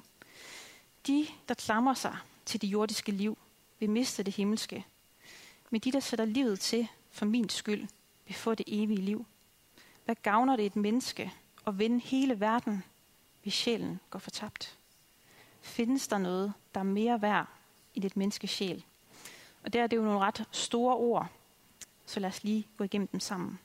De, 1.07 1.27
der 1.47 1.53
klamrer 1.53 1.93
sig 1.93 2.17
til 2.45 2.61
det 2.61 2.67
jordiske 2.67 3.11
liv, 3.11 3.37
vil 3.79 3.89
miste 3.89 4.23
det 4.23 4.35
himmelske. 4.35 4.85
Men 5.69 5.81
de, 5.81 5.91
der 5.91 5.99
sætter 5.99 6.25
livet 6.25 6.59
til 6.59 6.87
for 7.11 7.25
min 7.25 7.49
skyld, 7.49 7.87
vil 8.27 8.35
få 8.35 8.55
det 8.55 8.65
evige 8.67 9.01
liv. 9.01 9.25
Hvad 10.05 10.15
gavner 10.23 10.55
det 10.55 10.65
et 10.65 10.75
menneske 10.75 11.33
at 11.67 11.79
vinde 11.79 11.99
hele 11.99 12.39
verden, 12.39 12.83
hvis 13.43 13.53
sjælen 13.53 13.99
går 14.09 14.19
fortabt? 14.19 14.77
Findes 15.61 16.07
der 16.07 16.17
noget, 16.17 16.53
der 16.73 16.79
er 16.79 16.83
mere 16.83 17.21
værd 17.21 17.47
i 17.93 18.05
et 18.05 18.17
menneskes 18.17 18.49
sjæl? 18.49 18.83
Og 19.63 19.73
der 19.73 19.83
er 19.83 19.87
det 19.87 19.97
jo 19.97 20.01
nogle 20.01 20.19
ret 20.19 20.43
store 20.51 20.95
ord, 20.95 21.27
så 22.05 22.19
lad 22.19 22.29
os 22.29 22.43
lige 22.43 22.67
gå 22.77 22.83
igennem 22.83 23.07
dem 23.07 23.19
sammen. 23.19 23.59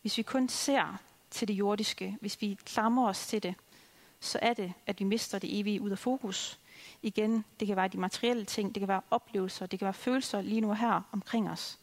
Hvis 0.00 0.18
vi 0.18 0.22
kun 0.22 0.48
ser 0.48 0.96
til 1.30 1.48
det 1.48 1.54
jordiske, 1.54 2.16
hvis 2.20 2.40
vi 2.40 2.58
klamrer 2.64 3.08
os 3.08 3.26
til 3.26 3.42
det, 3.42 3.54
så 4.20 4.38
er 4.42 4.54
det, 4.54 4.72
at 4.86 5.00
vi 5.00 5.04
mister 5.04 5.38
det 5.38 5.60
evige 5.60 5.80
ud 5.80 5.90
af 5.90 5.98
fokus. 5.98 6.58
Igen, 7.02 7.44
det 7.60 7.66
kan 7.66 7.76
være 7.76 7.88
de 7.88 7.98
materielle 7.98 8.44
ting, 8.44 8.74
det 8.74 8.80
kan 8.80 8.88
være 8.88 9.02
oplevelser, 9.10 9.66
det 9.66 9.78
kan 9.78 9.86
være 9.86 9.94
følelser 9.94 10.40
lige 10.40 10.60
nu 10.60 10.72
her 10.72 11.00
omkring 11.12 11.50
os. 11.50 11.78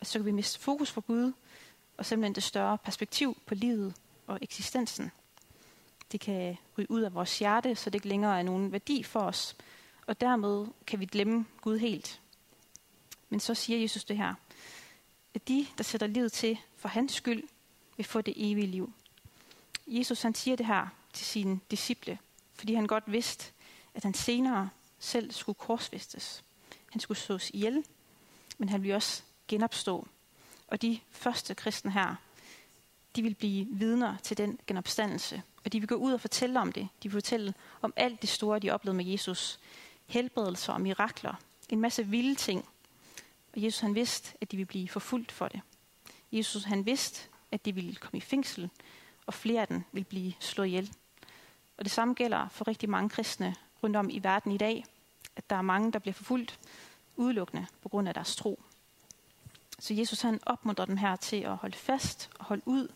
Og 0.00 0.06
så 0.06 0.18
kan 0.18 0.26
vi 0.26 0.32
miste 0.32 0.60
fokus 0.60 0.92
på 0.92 1.00
Gud, 1.00 1.32
og 1.96 2.06
simpelthen 2.06 2.34
det 2.34 2.42
større 2.42 2.78
perspektiv 2.78 3.36
på 3.46 3.54
livet 3.54 3.94
og 4.26 4.38
eksistensen. 4.42 5.10
Det 6.12 6.20
kan 6.20 6.56
ryge 6.78 6.90
ud 6.90 7.00
af 7.00 7.14
vores 7.14 7.38
hjerte, 7.38 7.74
så 7.74 7.90
det 7.90 7.94
ikke 7.94 8.08
længere 8.08 8.38
er 8.38 8.42
nogen 8.42 8.72
værdi 8.72 9.02
for 9.02 9.20
os. 9.20 9.56
Og 10.06 10.20
dermed 10.20 10.66
kan 10.86 11.00
vi 11.00 11.06
glemme 11.06 11.46
Gud 11.60 11.78
helt. 11.78 12.20
Men 13.28 13.40
så 13.40 13.54
siger 13.54 13.80
Jesus 13.80 14.04
det 14.04 14.16
her 14.16 14.34
at 15.36 15.48
de, 15.48 15.66
der 15.78 15.84
sætter 15.84 16.06
livet 16.06 16.32
til 16.32 16.58
for 16.76 16.88
hans 16.88 17.12
skyld, 17.12 17.42
vil 17.96 18.06
få 18.06 18.20
det 18.20 18.34
evige 18.36 18.66
liv. 18.66 18.92
Jesus 19.86 20.22
han 20.22 20.34
siger 20.34 20.56
det 20.56 20.66
her 20.66 20.86
til 21.12 21.26
sine 21.26 21.60
disciple, 21.70 22.18
fordi 22.54 22.74
han 22.74 22.86
godt 22.86 23.04
vidste, 23.06 23.52
at 23.94 24.02
han 24.02 24.14
senere 24.14 24.70
selv 24.98 25.32
skulle 25.32 25.56
korsfæstes. 25.56 26.44
Han 26.90 27.00
skulle 27.00 27.18
sås 27.18 27.50
ihjel, 27.50 27.84
men 28.58 28.68
han 28.68 28.82
ville 28.82 28.96
også 28.96 29.22
genopstå. 29.48 30.06
Og 30.68 30.82
de 30.82 31.00
første 31.10 31.54
kristne 31.54 31.90
her, 31.90 32.14
de 33.16 33.22
vil 33.22 33.34
blive 33.34 33.66
vidner 33.70 34.16
til 34.22 34.38
den 34.38 34.58
genopstandelse. 34.66 35.42
Og 35.64 35.72
de 35.72 35.80
vil 35.80 35.88
gå 35.88 35.94
ud 35.94 36.12
og 36.12 36.20
fortælle 36.20 36.60
om 36.60 36.72
det. 36.72 36.88
De 37.02 37.08
vil 37.08 37.12
fortælle 37.12 37.54
om 37.82 37.92
alt 37.96 38.22
det 38.22 38.28
store, 38.28 38.58
de 38.58 38.70
oplevede 38.70 38.96
med 38.96 39.04
Jesus. 39.04 39.58
Helbredelser 40.06 40.72
og 40.72 40.80
mirakler. 40.80 41.34
En 41.68 41.80
masse 41.80 42.06
vilde 42.06 42.34
ting, 42.34 42.68
og 43.54 43.62
Jesus 43.62 43.80
han 43.80 43.94
vidste, 43.94 44.36
at 44.40 44.52
de 44.52 44.56
ville 44.56 44.66
blive 44.66 44.88
forfulgt 44.88 45.32
for 45.32 45.48
det. 45.48 45.60
Jesus 46.32 46.64
han 46.64 46.86
vidste, 46.86 47.28
at 47.52 47.64
de 47.64 47.74
ville 47.74 47.94
komme 47.94 48.18
i 48.18 48.20
fængsel, 48.20 48.70
og 49.26 49.34
flere 49.34 49.60
af 49.60 49.68
dem 49.68 49.82
ville 49.92 50.04
blive 50.04 50.32
slået 50.40 50.66
ihjel. 50.66 50.92
Og 51.76 51.84
det 51.84 51.92
samme 51.92 52.14
gælder 52.14 52.48
for 52.48 52.68
rigtig 52.68 52.90
mange 52.90 53.10
kristne 53.10 53.54
rundt 53.82 53.96
om 53.96 54.10
i 54.10 54.18
verden 54.22 54.52
i 54.52 54.56
dag, 54.56 54.84
at 55.36 55.50
der 55.50 55.56
er 55.56 55.62
mange, 55.62 55.92
der 55.92 55.98
bliver 55.98 56.14
forfulgt, 56.14 56.58
udelukkende 57.16 57.66
på 57.82 57.88
grund 57.88 58.08
af 58.08 58.14
deres 58.14 58.36
tro. 58.36 58.62
Så 59.78 59.94
Jesus 59.94 60.20
han 60.20 60.40
opmuntrer 60.46 60.84
dem 60.84 60.96
her 60.96 61.16
til 61.16 61.36
at 61.36 61.56
holde 61.56 61.76
fast 61.76 62.30
og 62.38 62.44
holde 62.44 62.62
ud, 62.66 62.88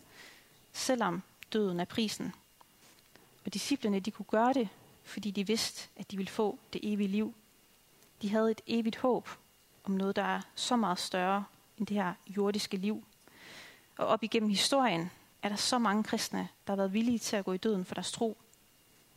selvom 0.73 1.23
døden 1.53 1.79
er 1.79 1.85
prisen. 1.85 2.33
Og 3.45 3.53
disciplerne 3.53 3.99
de 3.99 4.11
kunne 4.11 4.25
gøre 4.25 4.53
det, 4.53 4.69
fordi 5.03 5.31
de 5.31 5.47
vidste, 5.47 5.89
at 5.95 6.11
de 6.11 6.17
ville 6.17 6.31
få 6.31 6.59
det 6.73 6.81
evige 6.83 7.07
liv. 7.07 7.33
De 8.21 8.29
havde 8.29 8.51
et 8.51 8.61
evigt 8.67 8.95
håb 8.95 9.29
om 9.83 9.91
noget, 9.91 10.15
der 10.15 10.23
er 10.23 10.41
så 10.55 10.75
meget 10.75 10.99
større 10.99 11.45
end 11.77 11.87
det 11.87 11.97
her 11.97 12.13
jordiske 12.27 12.77
liv. 12.77 13.03
Og 13.97 14.07
op 14.07 14.23
igennem 14.23 14.49
historien 14.49 15.11
er 15.43 15.49
der 15.49 15.55
så 15.55 15.79
mange 15.79 16.03
kristne, 16.03 16.47
der 16.67 16.73
har 16.73 16.75
været 16.75 16.93
villige 16.93 17.19
til 17.19 17.35
at 17.35 17.45
gå 17.45 17.53
i 17.53 17.57
døden 17.57 17.85
for 17.85 17.95
deres 17.95 18.11
tro. 18.11 18.37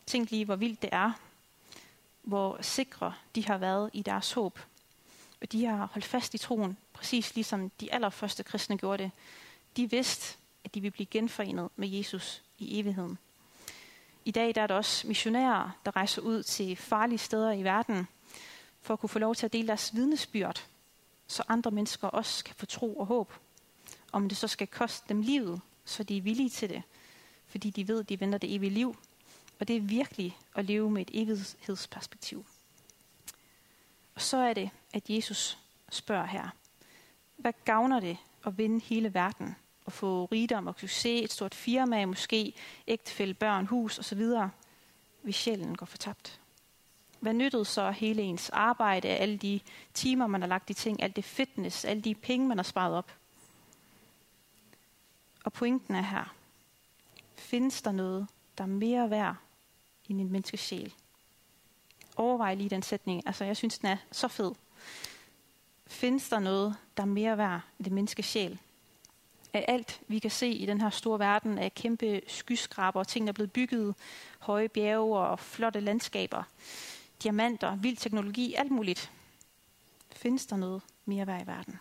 Tænk 0.06 0.30
lige, 0.30 0.44
hvor 0.44 0.56
vildt 0.56 0.82
det 0.82 0.90
er, 0.92 1.12
hvor 2.22 2.62
sikre 2.62 3.14
de 3.34 3.46
har 3.46 3.58
været 3.58 3.90
i 3.92 4.02
deres 4.02 4.32
håb. 4.32 4.58
Og 5.44 5.52
de 5.52 5.64
har 5.64 5.88
holdt 5.92 6.04
fast 6.04 6.34
i 6.34 6.38
troen, 6.38 6.76
præcis 6.92 7.34
ligesom 7.34 7.70
de 7.70 7.94
allerførste 7.94 8.42
kristne 8.42 8.78
gjorde 8.78 9.02
det. 9.02 9.10
De 9.76 9.90
vidste, 9.90 10.36
at 10.64 10.74
de 10.74 10.80
ville 10.80 10.90
blive 10.90 11.06
genforenet 11.06 11.68
med 11.76 11.88
Jesus 11.88 12.42
i 12.58 12.80
evigheden. 12.80 13.18
I 14.24 14.30
dag 14.30 14.54
der 14.54 14.62
er 14.62 14.66
der 14.66 14.74
også 14.74 15.06
missionærer, 15.06 15.70
der 15.84 15.96
rejser 15.96 16.22
ud 16.22 16.42
til 16.42 16.76
farlige 16.76 17.18
steder 17.18 17.52
i 17.52 17.62
verden, 17.62 18.08
for 18.82 18.94
at 18.94 19.00
kunne 19.00 19.08
få 19.08 19.18
lov 19.18 19.34
til 19.34 19.46
at 19.46 19.52
dele 19.52 19.68
deres 19.68 19.94
vidnesbyrd, 19.94 20.66
så 21.26 21.42
andre 21.48 21.70
mennesker 21.70 22.08
også 22.08 22.44
kan 22.44 22.54
få 22.54 22.66
tro 22.66 22.96
og 22.96 23.06
håb. 23.06 23.32
Om 24.12 24.28
det 24.28 24.38
så 24.38 24.48
skal 24.48 24.66
koste 24.66 25.08
dem 25.08 25.20
livet, 25.20 25.60
så 25.84 26.02
de 26.02 26.16
er 26.16 26.22
villige 26.22 26.50
til 26.50 26.68
det, 26.68 26.82
fordi 27.46 27.70
de 27.70 27.88
ved, 27.88 28.00
at 28.00 28.08
de 28.08 28.20
venter 28.20 28.38
det 28.38 28.54
evige 28.54 28.70
liv. 28.70 28.96
Og 29.60 29.68
det 29.68 29.76
er 29.76 29.80
virkelig 29.80 30.36
at 30.54 30.64
leve 30.64 30.90
med 30.90 31.02
et 31.02 31.10
evighedsperspektiv. 31.14 32.46
Og 34.14 34.20
så 34.20 34.36
er 34.36 34.54
det, 34.54 34.70
at 34.92 35.10
Jesus 35.10 35.58
spørger 35.90 36.26
her, 36.26 36.48
hvad 37.36 37.52
gavner 37.64 38.00
det 38.00 38.16
at 38.46 38.58
vinde 38.58 38.80
hele 38.84 39.14
verden 39.14 39.56
og 39.84 39.92
få 39.92 40.24
rigdom 40.24 40.66
og 40.66 40.74
succes, 40.78 41.24
et 41.24 41.32
stort 41.32 41.54
firma, 41.54 42.06
måske 42.06 42.54
ægtefælde, 42.86 43.34
børn, 43.34 43.66
hus 43.66 43.98
osv., 43.98 44.22
hvis 45.22 45.36
sjælen 45.36 45.76
går 45.76 45.86
fortabt? 45.86 46.40
Hvad 47.20 47.32
nyttede 47.32 47.64
så 47.64 47.90
hele 47.90 48.22
ens 48.22 48.50
arbejde, 48.50 49.08
alle 49.08 49.36
de 49.36 49.60
timer, 49.94 50.26
man 50.26 50.40
har 50.40 50.48
lagt 50.48 50.70
i 50.70 50.74
ting, 50.74 51.02
alt 51.02 51.16
det 51.16 51.24
fitness, 51.24 51.84
alle 51.84 52.02
de 52.02 52.14
penge, 52.14 52.48
man 52.48 52.58
har 52.58 52.62
sparet 52.62 52.94
op? 52.94 53.12
Og 55.44 55.52
pointen 55.52 55.94
er 55.94 56.02
her. 56.02 56.34
Findes 57.36 57.82
der 57.82 57.92
noget, 57.92 58.26
der 58.58 58.64
er 58.64 58.68
mere 58.68 59.10
værd 59.10 59.36
end 60.08 60.20
en 60.20 60.32
menneskes 60.32 60.60
sjæl? 60.60 60.94
Overvej 62.16 62.54
lige 62.54 62.70
den 62.70 62.82
sætning. 62.82 63.22
Altså, 63.26 63.44
jeg 63.44 63.56
synes, 63.56 63.78
den 63.78 63.88
er 63.88 63.96
så 64.12 64.28
fed. 64.28 64.52
Findes 65.86 66.28
der 66.28 66.38
noget, 66.38 66.76
der 66.96 67.02
er 67.02 67.06
mere 67.06 67.38
værd 67.38 67.60
i 67.78 67.82
det 67.82 67.92
menneskes 67.92 68.26
sjæl? 68.26 68.58
Af 69.52 69.64
alt, 69.68 70.00
vi 70.08 70.18
kan 70.18 70.30
se 70.30 70.48
i 70.48 70.66
den 70.66 70.80
her 70.80 70.90
store 70.90 71.18
verden, 71.18 71.58
af 71.58 71.74
kæmpe 71.74 72.20
skyskraber, 72.26 73.04
ting, 73.04 73.26
der 73.26 73.32
er 73.32 73.34
blevet 73.34 73.52
bygget, 73.52 73.94
høje 74.38 74.68
bjerge 74.68 75.18
og 75.18 75.40
flotte 75.40 75.80
landskaber, 75.80 76.42
diamanter, 77.22 77.76
vild 77.76 77.96
teknologi, 77.96 78.54
alt 78.54 78.70
muligt. 78.70 79.10
Findes 80.12 80.46
der 80.46 80.56
noget 80.56 80.82
mere 81.04 81.26
værd 81.26 81.42
i 81.42 81.46
verden? 81.46 81.78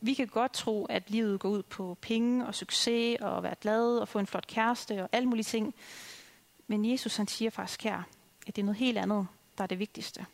Vi 0.00 0.14
kan 0.14 0.26
godt 0.26 0.52
tro, 0.52 0.84
at 0.84 1.10
livet 1.10 1.40
går 1.40 1.48
ud 1.48 1.62
på 1.62 1.96
penge 2.00 2.46
og 2.46 2.54
succes 2.54 3.16
og 3.20 3.36
at 3.36 3.42
være 3.42 3.54
glad 3.60 3.98
og 3.98 4.08
få 4.08 4.18
en 4.18 4.26
flot 4.26 4.46
kæreste 4.46 5.02
og 5.02 5.08
alle 5.12 5.28
mulige 5.28 5.44
ting. 5.44 5.74
Men 6.66 6.90
Jesus 6.90 7.16
han 7.16 7.26
siger 7.28 7.50
faktisk 7.50 7.82
her, 7.82 8.02
at 8.46 8.56
det 8.56 8.62
er 8.62 8.66
noget 8.66 8.78
helt 8.78 8.98
andet, 8.98 9.26
der 9.58 9.62
er 9.62 9.66
det 9.66 9.78
vigtigste. 9.78 10.26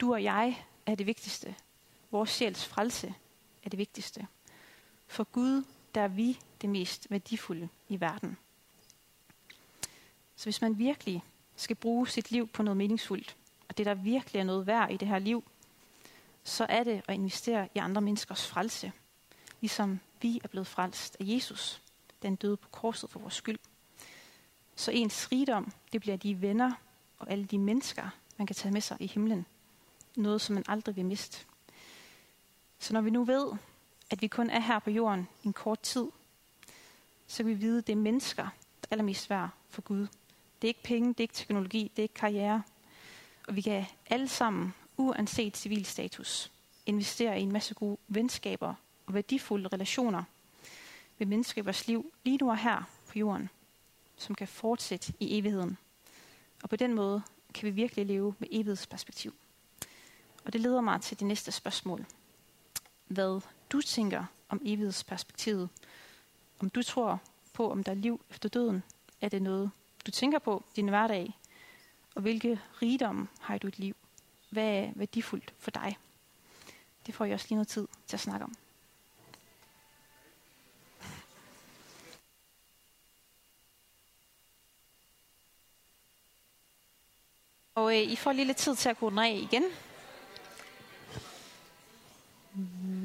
Du 0.00 0.12
og 0.12 0.22
jeg 0.22 0.64
er 0.86 0.94
det 0.94 1.06
vigtigste. 1.06 1.54
Vores 2.10 2.30
sjæls 2.30 2.64
frelse 2.64 3.14
er 3.64 3.70
det 3.70 3.78
vigtigste. 3.78 4.26
For 5.06 5.24
Gud, 5.24 5.64
der 5.94 6.00
er 6.00 6.08
vi 6.08 6.38
det 6.60 6.70
mest 6.70 7.06
værdifulde 7.10 7.68
i 7.88 8.00
verden. 8.00 8.36
Så 10.36 10.44
hvis 10.44 10.60
man 10.60 10.78
virkelig 10.78 11.22
skal 11.56 11.76
bruge 11.76 12.08
sit 12.08 12.30
liv 12.30 12.48
på 12.48 12.62
noget 12.62 12.76
meningsfuldt, 12.76 13.36
og 13.68 13.78
det 13.78 13.86
der 13.86 13.94
virkelig 13.94 14.40
er 14.40 14.44
noget 14.44 14.66
værd 14.66 14.90
i 14.90 14.96
det 14.96 15.08
her 15.08 15.18
liv, 15.18 15.44
så 16.44 16.66
er 16.68 16.84
det 16.84 17.02
at 17.08 17.14
investere 17.14 17.68
i 17.74 17.78
andre 17.78 18.02
menneskers 18.02 18.46
frelse. 18.46 18.92
Ligesom 19.60 20.00
vi 20.20 20.40
er 20.44 20.48
blevet 20.48 20.66
frelst 20.66 21.16
af 21.20 21.24
Jesus, 21.24 21.82
den 22.22 22.36
døde 22.36 22.56
på 22.56 22.68
korset 22.68 23.10
for 23.10 23.18
vores 23.18 23.34
skyld. 23.34 23.58
Så 24.76 24.90
ens 24.90 25.32
rigdom, 25.32 25.72
det 25.92 26.00
bliver 26.00 26.16
de 26.16 26.40
venner 26.40 26.72
og 27.18 27.30
alle 27.30 27.44
de 27.44 27.58
mennesker, 27.58 28.08
man 28.36 28.46
kan 28.46 28.56
tage 28.56 28.72
med 28.72 28.80
sig 28.80 28.96
i 29.00 29.06
himlen. 29.06 29.46
Noget, 30.16 30.40
som 30.40 30.54
man 30.54 30.64
aldrig 30.68 30.96
vil 30.96 31.04
miste. 31.04 31.44
Så 32.78 32.92
når 32.92 33.00
vi 33.00 33.10
nu 33.10 33.24
ved, 33.24 33.52
at 34.10 34.22
vi 34.22 34.26
kun 34.26 34.50
er 34.50 34.60
her 34.60 34.78
på 34.78 34.90
jorden 34.90 35.28
en 35.44 35.52
kort 35.52 35.80
tid, 35.80 36.06
så 37.26 37.36
kan 37.36 37.46
vi 37.46 37.54
vide, 37.54 37.78
at 37.78 37.86
det 37.86 37.92
er 37.92 37.96
mennesker, 37.96 38.42
der 38.42 38.88
er 38.90 38.92
allermest 38.92 39.30
værd 39.30 39.48
for 39.68 39.82
Gud. 39.82 40.06
Det 40.62 40.68
er 40.68 40.68
ikke 40.68 40.82
penge, 40.82 41.08
det 41.08 41.20
er 41.20 41.24
ikke 41.24 41.34
teknologi, 41.34 41.90
det 41.96 41.98
er 41.98 42.02
ikke 42.02 42.14
karriere. 42.14 42.62
Og 43.48 43.56
vi 43.56 43.60
kan 43.60 43.86
alle 44.06 44.28
sammen 44.28 44.74
uanset 44.96 45.56
civilstatus, 45.56 46.52
investere 46.86 47.40
i 47.40 47.42
en 47.42 47.52
masse 47.52 47.74
gode 47.74 47.98
venskaber 48.08 48.74
og 49.06 49.14
værdifulde 49.14 49.68
relationer 49.68 50.24
med 51.18 51.26
mennesker 51.26 51.62
i 51.62 51.64
vores 51.64 51.86
liv 51.86 52.12
lige 52.24 52.36
nu 52.36 52.50
og 52.50 52.58
her 52.58 52.82
på 53.08 53.18
jorden, 53.18 53.48
som 54.16 54.34
kan 54.34 54.48
fortsætte 54.48 55.12
i 55.20 55.38
evigheden. 55.38 55.78
Og 56.66 56.70
på 56.70 56.76
den 56.76 56.94
måde 56.94 57.22
kan 57.54 57.66
vi 57.66 57.70
virkelig 57.70 58.06
leve 58.06 58.34
med 58.38 58.48
evighedsperspektiv. 58.50 59.34
Og 60.44 60.52
det 60.52 60.60
leder 60.60 60.80
mig 60.80 61.00
til 61.00 61.18
det 61.18 61.26
næste 61.26 61.52
spørgsmål. 61.52 62.06
Hvad 63.06 63.40
du 63.72 63.80
tænker 63.80 64.24
om 64.48 64.60
evighedsperspektivet. 64.64 65.68
Om 66.58 66.70
du 66.70 66.82
tror 66.82 67.20
på, 67.52 67.70
om 67.70 67.84
der 67.84 67.92
er 67.92 67.96
liv 67.96 68.20
efter 68.30 68.48
døden. 68.48 68.82
Er 69.20 69.28
det 69.28 69.42
noget, 69.42 69.70
du 70.06 70.10
tænker 70.10 70.38
på 70.38 70.64
din 70.76 70.88
hverdag? 70.88 71.38
Og 72.14 72.22
hvilke 72.22 72.60
rigdomme 72.82 73.28
har 73.40 73.58
du 73.58 73.66
i 73.66 73.70
dit 73.70 73.78
liv? 73.78 73.96
hvad 74.50 74.68
er 74.68 74.92
værdifuldt 74.94 75.54
for 75.58 75.70
dig? 75.70 75.98
Det 77.06 77.14
får 77.14 77.24
jeg 77.24 77.34
også 77.34 77.46
lige 77.48 77.56
noget 77.56 77.68
tid 77.68 77.88
til 78.06 78.16
at 78.16 78.20
snakke 78.20 78.44
om. 78.44 78.54
Og 87.76 87.96
øh, 87.96 88.02
I 88.02 88.16
får 88.16 88.32
lige 88.32 88.44
lidt 88.44 88.56
tid 88.56 88.76
til 88.76 88.88
at 88.88 88.98
koordinere 88.98 89.32
igen. 89.32 89.64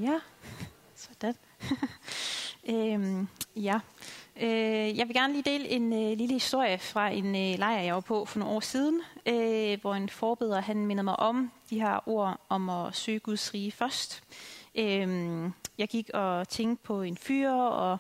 Ja, 0.01 0.20
sådan. 0.96 1.36
øhm, 2.74 3.28
ja, 3.56 3.80
Øh, 4.42 4.98
jeg 4.98 5.08
vil 5.08 5.16
gerne 5.16 5.34
lige 5.34 5.51
dele 5.51 5.70
en 5.70 5.94
øh, 5.94 6.18
lille 6.18 6.34
historie 6.34 6.78
fra 6.78 7.10
en 7.10 7.36
øh, 7.36 7.60
lejr, 7.60 7.82
jeg 7.82 7.96
var 7.96 8.01
på 8.01 8.25
for 8.25 8.40
nogle 8.40 8.56
år 8.56 8.60
siden, 8.60 9.01
øh, 9.25 9.82
hvor 9.82 9.94
en 9.94 10.10
forbeder 10.10 10.62
han 10.62 10.86
minder 10.86 11.04
mig 11.04 11.20
om 11.20 11.51
de 11.70 11.80
her 11.82 12.10
ord 12.10 12.40
om 12.50 12.70
at 12.70 12.96
søge 12.96 13.20
Guds 13.20 13.54
rige 13.54 13.72
først. 13.72 14.24
Øh, 14.75 15.50
jeg 15.78 15.88
gik 15.88 16.10
og 16.13 16.50
tænkte 16.50 16.84
på 16.84 17.01
en 17.01 17.18
fyr, 17.18 17.51
og 17.51 17.98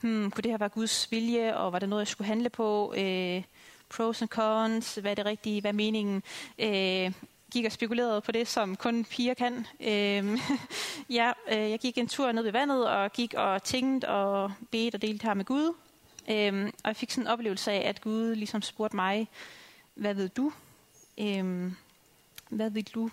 hmm, 0.00 0.30
kunne 0.30 0.42
det 0.42 0.50
her 0.50 0.58
være 0.58 0.68
Guds 0.68 1.12
vilje, 1.12 1.56
og 1.56 1.72
var 1.72 1.78
det 1.78 1.88
noget, 1.88 2.00
jeg 2.00 2.08
skulle 2.08 2.28
handle 2.28 2.50
på? 2.50 2.94
Øh, 2.96 3.42
pros 3.88 4.22
and 4.22 4.30
cons, 4.30 4.94
hvad 4.94 5.10
er 5.10 5.14
det 5.14 5.26
rigtige, 5.26 5.60
hvad 5.60 5.70
er 5.70 5.74
meningen? 5.74 6.22
Øh, 6.58 7.12
gik 7.52 7.64
og 7.64 7.72
spekulerede 7.72 8.20
på 8.20 8.32
det, 8.32 8.48
som 8.48 8.76
kun 8.76 9.04
piger 9.04 9.34
kan. 9.34 9.66
Øh, 9.80 10.38
ja, 11.18 11.32
øh, 11.48 11.70
jeg 11.70 11.78
gik 11.78 11.98
en 11.98 12.08
tur 12.08 12.32
ned 12.32 12.42
ved 12.42 12.52
vandet 12.52 12.88
og 12.88 13.12
gik 13.12 13.34
og 13.34 13.62
tænkte 13.62 14.08
og 14.08 14.52
bedte 14.70 14.96
og 14.96 15.02
delte 15.02 15.26
her 15.26 15.34
med 15.34 15.44
Gud. 15.44 15.74
Øh, 16.30 16.64
og 16.64 16.88
jeg 16.88 16.96
fik 16.96 17.10
sådan 17.10 17.24
en 17.24 17.28
oplevelse 17.28 17.72
af, 17.72 17.88
at 17.88 18.00
Gud 18.00 18.34
ligesom 18.34 18.62
spurgte 18.62 18.96
mig, 18.96 19.28
hvad 19.94 20.14
ved 20.14 20.28
du? 20.28 20.52
Øh, 21.18 21.72
hvad 22.48 22.70
ved 22.70 22.82
du? 22.82 23.10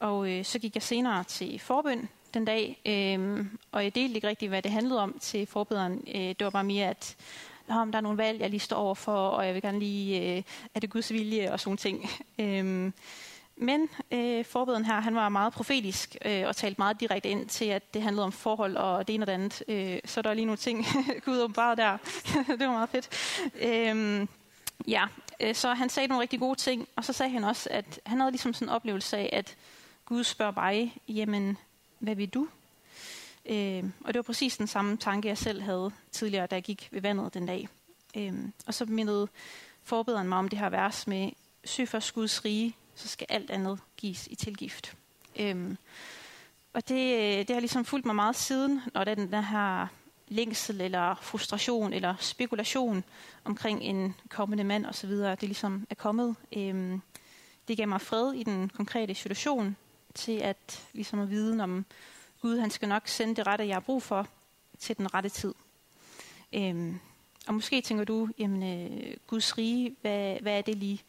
Og 0.00 0.30
øh, 0.30 0.44
så 0.44 0.58
gik 0.58 0.74
jeg 0.74 0.82
senere 0.82 1.24
til 1.24 1.58
forbøn 1.58 2.08
den 2.34 2.44
dag, 2.44 2.80
øh, 2.86 3.46
og 3.72 3.84
jeg 3.84 3.94
delte 3.94 4.14
ikke 4.14 4.28
rigtig, 4.28 4.48
hvad 4.48 4.62
det 4.62 4.70
handlede 4.70 5.00
om 5.00 5.18
til 5.20 5.46
forbederen. 5.46 6.04
Øh, 6.14 6.20
det 6.20 6.44
var 6.44 6.50
bare 6.50 6.64
mere, 6.64 6.88
at 6.88 7.16
om 7.76 7.92
der 7.92 7.98
er 7.98 8.02
nogle 8.02 8.18
valg, 8.18 8.40
jeg 8.40 8.50
lige 8.50 8.60
står 8.60 8.76
over 8.76 8.94
for, 8.94 9.28
og 9.28 9.46
jeg 9.46 9.54
vil 9.54 9.62
gerne 9.62 9.78
lige, 9.78 10.36
øh, 10.36 10.42
er 10.74 10.80
det 10.80 10.90
Guds 10.90 11.12
vilje 11.12 11.52
og 11.52 11.60
sådan 11.60 11.76
ting. 11.76 12.10
øhm, 12.40 12.92
men 13.56 13.88
øh, 14.10 14.44
forbeden 14.44 14.84
her, 14.84 15.00
han 15.00 15.14
var 15.14 15.28
meget 15.28 15.52
profetisk 15.52 16.16
øh, 16.24 16.46
og 16.46 16.56
talte 16.56 16.80
meget 16.80 17.00
direkte 17.00 17.28
ind 17.28 17.48
til, 17.48 17.64
at 17.64 17.94
det 17.94 18.02
handlede 18.02 18.24
om 18.24 18.32
forhold 18.32 18.76
og 18.76 19.08
det 19.08 19.14
ene 19.14 19.22
og 19.22 19.26
det 19.26 19.32
andet. 19.32 19.62
Øh, 19.68 19.98
så 20.04 20.22
der 20.22 20.30
er 20.30 20.34
lige 20.34 20.44
nogle 20.44 20.56
ting, 20.56 20.86
Gud 21.24 21.40
åbenbart 21.40 21.78
der. 21.78 21.96
det 22.58 22.66
var 22.66 22.72
meget 22.72 22.88
fedt. 22.88 23.08
Øhm, 23.60 24.28
ja, 24.88 25.04
øh, 25.40 25.54
så 25.54 25.74
han 25.74 25.88
sagde 25.88 26.08
nogle 26.08 26.22
rigtig 26.22 26.40
gode 26.40 26.58
ting, 26.58 26.88
og 26.96 27.04
så 27.04 27.12
sagde 27.12 27.32
han 27.32 27.44
også, 27.44 27.68
at 27.72 28.00
han 28.06 28.20
havde 28.20 28.32
ligesom 28.32 28.54
sådan 28.54 28.68
en 28.68 28.74
oplevelse 28.74 29.16
af, 29.16 29.30
at 29.32 29.56
Gud 30.04 30.24
spørger 30.24 30.52
mig, 30.56 30.94
jamen, 31.08 31.56
hvad 31.98 32.14
vil 32.14 32.28
du? 32.28 32.48
Øh, 33.48 33.84
og 34.04 34.14
det 34.14 34.16
var 34.16 34.22
præcis 34.22 34.56
den 34.56 34.66
samme 34.66 34.96
tanke, 34.96 35.28
jeg 35.28 35.38
selv 35.38 35.62
havde 35.62 35.90
tidligere, 36.12 36.46
da 36.46 36.54
jeg 36.54 36.62
gik 36.62 36.88
ved 36.90 37.00
vandet 37.00 37.34
den 37.34 37.46
dag. 37.46 37.68
Øh, 38.16 38.34
og 38.66 38.74
så 38.74 38.84
mindede 38.84 39.28
forbederen 39.82 40.28
mig 40.28 40.38
om 40.38 40.48
det 40.48 40.58
her 40.58 40.70
vers 40.70 41.06
med, 41.06 41.30
søg 41.64 41.88
for 41.88 42.14
Guds 42.14 42.44
rige, 42.44 42.76
så 42.94 43.08
skal 43.08 43.26
alt 43.30 43.50
andet 43.50 43.80
gives 43.96 44.26
i 44.26 44.34
tilgift. 44.34 44.96
Øh, 45.38 45.76
og 46.72 46.88
det, 46.88 47.14
øh, 47.14 47.38
det 47.38 47.50
har 47.50 47.60
ligesom 47.60 47.84
fulgt 47.84 48.06
mig 48.06 48.14
meget 48.14 48.36
siden, 48.36 48.80
når 48.94 49.04
den, 49.04 49.32
der 49.32 49.40
her 49.40 49.86
længsel 50.28 50.80
eller 50.80 51.14
frustration 51.22 51.92
eller 51.92 52.14
spekulation 52.20 53.04
omkring 53.44 53.82
en 53.82 54.14
kommende 54.28 54.64
mand 54.64 54.86
osv., 54.86 55.10
det 55.10 55.42
ligesom 55.42 55.86
er 55.90 55.94
kommet. 55.94 56.36
Øh, 56.56 56.98
det 57.68 57.76
gav 57.76 57.88
mig 57.88 58.00
fred 58.00 58.32
i 58.32 58.42
den 58.42 58.68
konkrete 58.68 59.14
situation 59.14 59.76
til 60.14 60.38
at, 60.38 60.86
ligesom 60.92 61.20
at 61.20 61.30
vide, 61.30 61.62
om 61.62 61.84
Gud 62.42 62.58
han 62.58 62.70
skal 62.70 62.88
nok 62.88 63.08
sende 63.08 63.36
det 63.36 63.46
rette, 63.46 63.66
jeg 63.66 63.74
har 63.74 63.80
brug 63.80 64.02
for, 64.02 64.28
til 64.78 64.96
den 64.96 65.14
rette 65.14 65.28
tid. 65.28 65.54
Øhm, 66.52 67.00
og 67.46 67.54
måske 67.54 67.80
tænker 67.80 68.04
du, 68.04 68.28
jamen 68.38 68.62
øh, 68.62 69.16
Guds 69.26 69.58
rige, 69.58 69.96
hvad, 70.00 70.40
hvad 70.40 70.58
er 70.58 70.62
det 70.62 70.76
lige? 70.76 71.02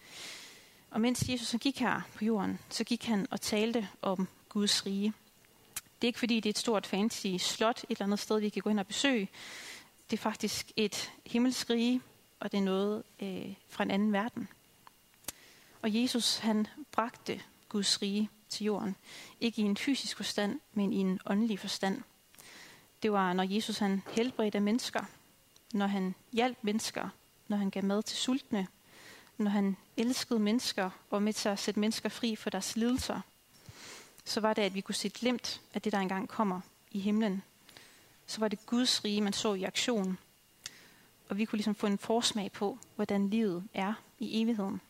Og 0.92 1.02
mens 1.02 1.30
Jesus 1.30 1.52
han 1.52 1.60
gik 1.60 1.80
her 1.80 2.02
på 2.16 2.26
jorden, 2.26 2.60
så 2.70 2.84
gik 2.84 3.06
han 3.06 3.28
og 3.32 3.42
talte 3.42 3.88
om 4.02 4.28
Guds 4.50 4.86
rige. 4.86 5.14
Det 5.76 6.08
er 6.08 6.10
ikke 6.10 6.20
fordi, 6.20 6.36
det 6.36 6.46
er 6.46 6.54
et 6.54 6.58
stort 6.58 6.88
fancy 6.88 7.28
slot 7.38 7.84
et 7.84 7.86
eller 7.90 8.06
andet 8.06 8.20
sted, 8.20 8.40
vi 8.40 8.50
kan 8.50 8.62
gå 8.62 8.70
hen 8.70 8.80
og 8.80 8.88
besøge. 8.88 9.30
Det 10.12 10.18
er 10.18 10.22
faktisk 10.22 10.72
et 10.76 11.12
himmelsk 11.26 11.70
rige, 11.70 12.02
og 12.40 12.52
det 12.52 12.58
er 12.58 12.62
noget 12.62 13.04
øh, 13.22 13.54
fra 13.70 13.84
en 13.84 13.92
anden 13.92 14.14
verden. 14.14 14.48
Og 15.82 16.02
Jesus 16.02 16.38
han 16.38 16.68
bragte 16.92 17.42
Guds 17.70 18.02
rige 18.02 18.30
til 18.50 18.66
jorden. 18.66 18.96
Ikke 19.40 19.62
i 19.62 19.66
en 19.66 19.78
fysisk 19.78 20.18
forstand, 20.18 20.60
men 20.74 20.94
i 20.94 20.98
en 20.98 21.20
åndelig 21.26 21.60
forstand. 21.60 22.02
Det 23.04 23.12
var, 23.12 23.34
når 23.34 23.44
Jesus 23.44 23.78
han 23.78 24.04
helbredte 24.12 24.60
mennesker, 24.60 25.04
når 25.74 25.88
han 25.88 26.16
hjalp 26.34 26.58
mennesker, 26.62 27.10
når 27.48 27.58
han 27.58 27.70
gav 27.70 27.84
mad 27.84 28.04
til 28.04 28.18
sultne, 28.18 28.68
når 29.38 29.52
han 29.52 29.78
elskede 29.98 30.40
mennesker 30.40 30.84
og 30.84 30.92
var 31.12 31.20
med 31.20 31.34
til 31.34 31.50
at 31.50 31.60
sætte 31.60 31.80
mennesker 31.80 32.10
fri 32.10 32.36
for 32.36 32.50
deres 32.50 32.76
lidelser, 32.76 33.22
så 34.26 34.40
var 34.40 34.54
det, 34.54 34.62
at 34.62 34.74
vi 34.74 34.82
kunne 34.82 34.96
se 34.96 35.10
glemt 35.10 35.20
glimt 35.20 35.62
af 35.74 35.82
det, 35.82 35.92
der 35.92 36.00
engang 36.00 36.30
kommer 36.30 36.62
i 36.92 37.00
himlen. 37.00 37.44
Så 38.28 38.40
var 38.40 38.48
det 38.48 38.66
Guds 38.66 39.06
rige, 39.06 39.22
man 39.22 39.34
så 39.34 39.54
i 39.54 39.64
aktion. 39.64 40.18
Og 41.30 41.38
vi 41.38 41.46
kunne 41.46 41.58
ligesom 41.58 41.76
få 41.76 41.88
en 41.88 41.98
forsmag 41.98 42.52
på, 42.52 42.78
hvordan 42.96 43.30
livet 43.30 43.64
er 43.74 43.94
i 44.20 44.42
evigheden. 44.42 44.82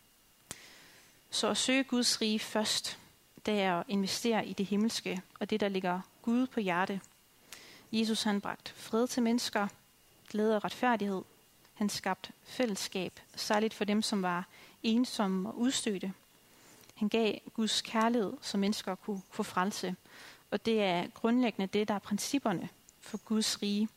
Så 1.29 1.47
at 1.47 1.57
søge 1.57 1.83
Guds 1.83 2.21
rige 2.21 2.39
først, 2.39 2.97
det 3.46 3.62
er 3.62 3.79
at 3.79 3.86
investere 3.88 4.48
i 4.48 4.53
det 4.53 4.65
himmelske, 4.65 5.22
og 5.39 5.50
det, 5.50 5.60
der 5.60 5.67
ligger 5.67 6.01
Gud 6.22 6.48
på 6.48 6.60
hjerte. 6.60 7.01
Jesus 7.91 8.24
han 8.24 8.41
bragt 8.41 8.74
fred 8.77 9.08
til 9.08 9.24
mennesker, 9.24 9.67
glæde 10.29 10.55
og 10.55 10.63
retfærdighed. 10.63 11.22
Han 11.74 11.89
skabte 11.89 12.34
fællesskab, 12.43 13.19
særligt 13.36 13.74
for 13.74 13.86
dem, 13.86 14.01
som 14.01 14.22
var 14.22 14.48
ensomme 14.84 15.50
og 15.50 15.60
udstødte. 15.60 16.13
Han 16.96 17.10
gav 17.10 17.39
Guds 17.53 17.81
kærlighed, 17.81 18.34
så 18.41 18.58
mennesker 18.58 18.96
kunne 18.96 19.22
få 19.31 19.43
frelse. 19.43 19.96
Og 20.51 20.65
det 20.65 20.84
er 20.84 21.08
grundlæggende 21.08 21.67
det, 21.67 21.88
der 21.88 21.93
er 21.93 22.00
principperne 22.00 22.69
for 23.01 23.17
Guds 23.17 23.62
rige. 23.62 23.89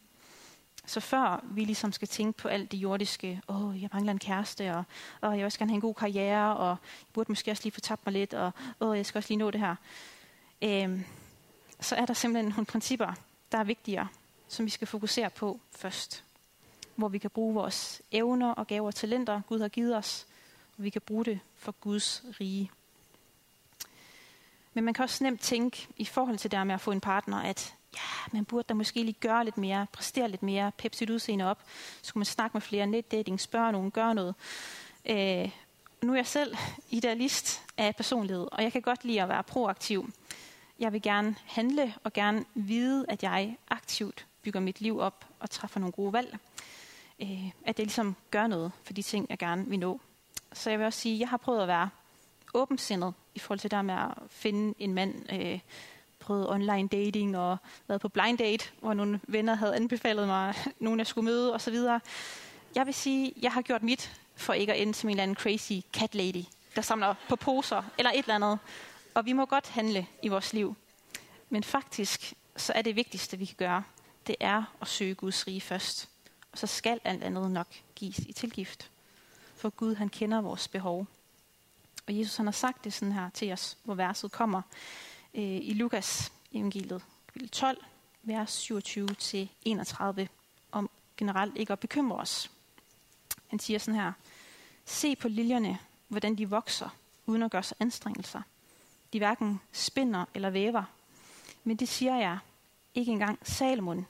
Så 0.86 1.00
før 1.00 1.44
vi 1.44 1.64
ligesom 1.64 1.92
skal 1.92 2.08
tænke 2.08 2.38
på 2.38 2.48
alt 2.48 2.72
det 2.72 2.78
jordiske, 2.78 3.40
åh, 3.48 3.64
oh, 3.64 3.82
jeg 3.82 3.90
mangler 3.92 4.12
en 4.12 4.18
kæreste, 4.18 4.70
og 4.70 4.84
og 5.20 5.28
oh, 5.28 5.32
jeg 5.32 5.38
vil 5.38 5.44
også 5.44 5.58
gerne 5.58 5.70
have 5.70 5.76
en 5.76 5.80
god 5.80 5.94
karriere, 5.94 6.56
og 6.56 6.68
jeg 6.68 6.76
burde 7.12 7.30
måske 7.32 7.50
også 7.50 7.62
lige 7.62 7.72
få 7.72 7.80
tabt 7.80 8.06
mig 8.06 8.12
lidt, 8.12 8.34
og 8.34 8.52
åh, 8.80 8.88
oh, 8.88 8.96
jeg 8.96 9.06
skal 9.06 9.18
også 9.18 9.28
lige 9.28 9.38
nå 9.38 9.50
det 9.50 9.60
her. 9.60 9.76
Øhm, 10.62 11.04
så 11.80 11.96
er 11.96 12.06
der 12.06 12.14
simpelthen 12.14 12.50
nogle 12.50 12.66
principper, 12.66 13.14
der 13.52 13.58
er 13.58 13.64
vigtigere, 13.64 14.08
som 14.48 14.64
vi 14.64 14.70
skal 14.70 14.86
fokusere 14.86 15.30
på 15.30 15.60
først. 15.70 16.24
Hvor 16.96 17.08
vi 17.08 17.18
kan 17.18 17.30
bruge 17.30 17.54
vores 17.54 18.02
evner 18.12 18.50
og 18.50 18.66
gaver 18.66 18.86
og 18.86 18.94
talenter, 18.94 19.40
Gud 19.48 19.60
har 19.60 19.68
givet 19.68 19.96
os, 19.96 20.26
og 20.78 20.84
vi 20.84 20.90
kan 20.90 21.00
bruge 21.00 21.24
det 21.24 21.40
for 21.56 21.72
Guds 21.72 22.24
rige. 22.40 22.70
Men 24.74 24.84
man 24.84 24.94
kan 24.94 25.02
også 25.02 25.24
nemt 25.24 25.40
tænke 25.40 25.88
i 25.96 26.04
forhold 26.04 26.38
til 26.38 26.50
det 26.50 26.66
med 26.66 26.74
at 26.74 26.80
få 26.80 26.92
en 26.92 27.00
partner, 27.00 27.38
at 27.38 27.74
ja, 27.94 28.32
man 28.32 28.44
burde 28.44 28.66
da 28.68 28.74
måske 28.74 29.02
lige 29.02 29.16
gøre 29.20 29.44
lidt 29.44 29.58
mere, 29.58 29.86
præstere 29.92 30.28
lidt 30.28 30.42
mere, 30.42 30.72
peppe 30.78 30.96
sit 30.96 31.10
udseende 31.10 31.50
op. 31.50 31.62
Så 32.02 32.08
skulle 32.08 32.20
man 32.20 32.26
snakke 32.26 32.54
med 32.54 32.60
flere 32.60 32.86
netdating, 32.86 33.40
spørge 33.40 33.72
nogen, 33.72 33.90
gøre 33.90 34.14
noget. 34.14 34.34
Øh, 35.06 35.50
nu 36.02 36.12
er 36.12 36.16
jeg 36.16 36.26
selv 36.26 36.56
idealist 36.90 37.62
af 37.76 37.96
personlighed, 37.96 38.46
og 38.52 38.62
jeg 38.62 38.72
kan 38.72 38.82
godt 38.82 39.04
lide 39.04 39.22
at 39.22 39.28
være 39.28 39.42
proaktiv. 39.42 40.12
Jeg 40.78 40.92
vil 40.92 41.02
gerne 41.02 41.36
handle 41.46 41.94
og 42.04 42.12
gerne 42.12 42.44
vide, 42.54 43.04
at 43.08 43.22
jeg 43.22 43.56
aktivt 43.70 44.26
bygger 44.42 44.60
mit 44.60 44.80
liv 44.80 44.98
op 44.98 45.26
og 45.40 45.50
træffer 45.50 45.80
nogle 45.80 45.92
gode 45.92 46.12
valg. 46.12 46.38
Øh, 47.22 47.50
at 47.64 47.78
jeg 47.78 47.86
ligesom 47.86 48.16
gør 48.30 48.46
noget 48.46 48.72
for 48.84 48.92
de 48.92 49.02
ting, 49.02 49.26
jeg 49.30 49.38
gerne 49.38 49.66
vil 49.66 49.78
nå. 49.78 50.00
Så 50.52 50.70
jeg 50.70 50.78
vil 50.78 50.86
også 50.86 51.00
sige, 51.00 51.14
at 51.14 51.20
jeg 51.20 51.28
har 51.28 51.36
prøvet 51.36 51.62
at 51.62 51.68
være 51.68 51.88
åbensindet 52.54 53.14
i 53.34 53.38
forhold 53.38 53.58
til 53.58 53.70
der 53.70 53.82
med 53.82 53.94
at 53.94 54.10
finde 54.28 54.74
en 54.78 54.94
mand, 54.94 55.32
øh, 55.32 55.58
prøvet 56.22 56.50
online 56.50 56.88
dating 56.88 57.38
og 57.38 57.56
været 57.88 58.00
på 58.00 58.08
blind 58.08 58.38
date, 58.38 58.70
hvor 58.80 58.94
nogle 58.94 59.20
venner 59.28 59.54
havde 59.54 59.76
anbefalet 59.76 60.26
mig, 60.26 60.54
nogen 60.78 60.98
jeg 60.98 61.06
skulle 61.06 61.24
møde 61.24 61.54
osv. 61.54 61.74
Jeg 62.74 62.86
vil 62.86 62.94
sige, 62.94 63.32
jeg 63.42 63.52
har 63.52 63.62
gjort 63.62 63.82
mit 63.82 64.22
for 64.36 64.52
ikke 64.52 64.72
at 64.72 64.82
ende 64.82 64.94
som 64.94 65.08
en 65.08 65.12
eller 65.12 65.22
anden 65.22 65.36
crazy 65.36 65.72
cat 65.92 66.14
lady, 66.14 66.44
der 66.76 66.82
samler 66.82 67.14
på 67.28 67.36
poser 67.36 67.82
eller 67.98 68.10
et 68.10 68.18
eller 68.18 68.34
andet. 68.34 68.58
Og 69.14 69.26
vi 69.26 69.32
må 69.32 69.46
godt 69.46 69.68
handle 69.68 70.06
i 70.22 70.28
vores 70.28 70.52
liv. 70.52 70.76
Men 71.48 71.64
faktisk, 71.64 72.34
så 72.56 72.72
er 72.72 72.82
det 72.82 72.96
vigtigste, 72.96 73.38
vi 73.38 73.44
kan 73.44 73.56
gøre, 73.58 73.82
det 74.26 74.36
er 74.40 74.64
at 74.80 74.88
søge 74.88 75.14
Guds 75.14 75.46
rige 75.46 75.60
først. 75.60 76.08
Og 76.52 76.58
så 76.58 76.66
skal 76.66 77.00
alt 77.04 77.22
andet 77.22 77.50
nok 77.50 77.66
gives 77.94 78.18
i 78.18 78.32
tilgift. 78.32 78.90
For 79.56 79.70
Gud, 79.70 79.94
han 79.94 80.08
kender 80.08 80.40
vores 80.40 80.68
behov. 80.68 81.06
Og 82.06 82.18
Jesus 82.18 82.36
han 82.36 82.46
har 82.46 82.52
sagt 82.52 82.84
det 82.84 82.92
sådan 82.92 83.12
her 83.12 83.30
til 83.34 83.52
os, 83.52 83.76
hvor 83.84 83.94
verset 83.94 84.32
kommer 84.32 84.62
øh, 85.34 85.42
i 85.42 85.74
Lukas 85.74 86.32
evangeliet, 86.52 87.02
kapitel 87.26 87.48
12, 87.48 87.84
vers 88.22 88.70
27-31, 88.70 90.26
om 90.72 90.90
generelt 91.16 91.56
ikke 91.56 91.72
at 91.72 91.80
bekymre 91.80 92.16
os. 92.16 92.50
Han 93.48 93.58
siger 93.58 93.78
sådan 93.78 94.00
her, 94.00 94.12
Se 94.84 95.16
på 95.16 95.28
liljerne, 95.28 95.78
hvordan 96.08 96.38
de 96.38 96.50
vokser, 96.50 96.88
uden 97.26 97.42
at 97.42 97.50
gøre 97.50 97.62
sig 97.62 97.76
anstrengelser. 97.80 98.42
De 99.12 99.18
hverken 99.18 99.60
spinder 99.72 100.24
eller 100.34 100.50
væver. 100.50 100.84
Men 101.64 101.76
det 101.76 101.88
siger 101.88 102.16
jeg, 102.16 102.38
ikke 102.94 103.12
engang 103.12 103.38
Salomon, 103.42 104.06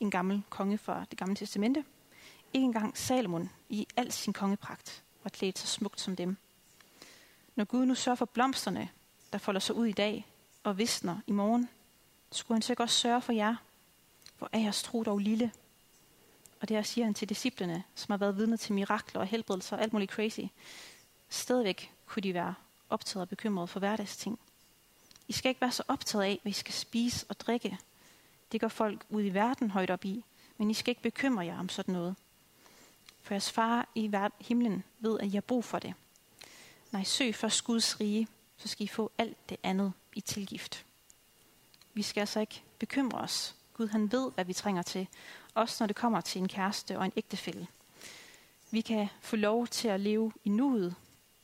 en 0.00 0.10
gammel 0.10 0.42
konge 0.50 0.78
fra 0.78 1.04
det 1.10 1.18
gamle 1.18 1.36
testamente, 1.36 1.84
ikke 2.52 2.64
engang 2.64 2.98
Salomon 2.98 3.50
i 3.68 3.86
al 3.96 4.12
sin 4.12 4.32
kongepragt 4.32 5.02
var 5.22 5.30
klædt 5.30 5.58
så 5.58 5.66
smukt 5.66 6.00
som 6.00 6.16
dem. 6.16 6.36
Når 7.56 7.64
Gud 7.64 7.86
nu 7.86 7.94
sørger 7.94 8.16
for 8.16 8.24
blomsterne, 8.24 8.88
der 9.32 9.38
folder 9.38 9.60
sig 9.60 9.74
ud 9.74 9.86
i 9.86 9.92
dag 9.92 10.26
og 10.64 10.78
visner 10.78 11.16
i 11.26 11.32
morgen, 11.32 11.68
skulle 12.32 12.56
han 12.56 12.62
så 12.62 12.72
ikke 12.72 12.82
også 12.82 13.00
sørge 13.00 13.22
for 13.22 13.32
jer, 13.32 13.56
hvor 14.38 14.48
er 14.52 14.58
jeres 14.58 14.82
tro 14.82 15.02
dog 15.02 15.18
lille. 15.18 15.52
Og 16.60 16.68
det 16.68 16.86
siger 16.86 17.04
han 17.04 17.14
til 17.14 17.28
disciplene, 17.28 17.84
som 17.94 18.12
har 18.12 18.16
været 18.16 18.36
vidne 18.36 18.56
til 18.56 18.72
mirakler 18.72 19.20
og 19.20 19.26
helbredelser 19.26 19.76
og 19.76 19.82
alt 19.82 19.92
muligt 19.92 20.12
crazy. 20.12 20.40
Stadigvæk 21.28 21.92
kunne 22.06 22.22
de 22.22 22.34
være 22.34 22.54
optaget 22.90 23.22
og 23.22 23.28
bekymret 23.28 23.68
for 23.68 23.78
hverdagsting. 23.78 24.38
I 25.28 25.32
skal 25.32 25.48
ikke 25.48 25.60
være 25.60 25.72
så 25.72 25.82
optaget 25.88 26.24
af, 26.24 26.38
hvad 26.42 26.50
I 26.50 26.54
skal 26.54 26.74
spise 26.74 27.26
og 27.28 27.40
drikke. 27.40 27.78
Det 28.52 28.60
går 28.60 28.68
folk 28.68 29.04
ud 29.08 29.22
i 29.22 29.28
verden 29.28 29.70
højt 29.70 29.90
op 29.90 30.04
i, 30.04 30.24
men 30.58 30.70
I 30.70 30.74
skal 30.74 30.90
ikke 30.90 31.02
bekymre 31.02 31.46
jer 31.46 31.58
om 31.58 31.68
sådan 31.68 31.94
noget. 31.94 32.16
For 33.22 33.34
jeres 33.34 33.50
far 33.50 33.88
i 33.94 34.10
himlen 34.40 34.84
ved, 34.98 35.20
at 35.20 35.26
I 35.26 35.30
har 35.30 35.40
brug 35.40 35.64
for 35.64 35.78
det. 35.78 35.94
Nej, 36.90 37.04
søg 37.04 37.34
først 37.34 37.64
Guds 37.64 38.00
rige, 38.00 38.28
så 38.56 38.68
skal 38.68 38.84
I 38.84 38.88
få 38.88 39.10
alt 39.18 39.48
det 39.48 39.56
andet 39.62 39.92
i 40.14 40.20
tilgift. 40.20 40.84
Vi 41.94 42.02
skal 42.02 42.20
altså 42.20 42.40
ikke 42.40 42.62
bekymre 42.78 43.18
os. 43.18 43.54
Gud 43.74 43.88
han 43.88 44.12
ved, 44.12 44.30
hvad 44.34 44.44
vi 44.44 44.52
trænger 44.52 44.82
til, 44.82 45.08
også 45.54 45.76
når 45.80 45.86
det 45.86 45.96
kommer 45.96 46.20
til 46.20 46.40
en 46.40 46.48
kæreste 46.48 46.98
og 46.98 47.04
en 47.04 47.12
ægtefælle. 47.16 47.66
Vi 48.70 48.80
kan 48.80 49.08
få 49.20 49.36
lov 49.36 49.66
til 49.66 49.88
at 49.88 50.00
leve 50.00 50.32
i 50.44 50.48
nuet, 50.48 50.94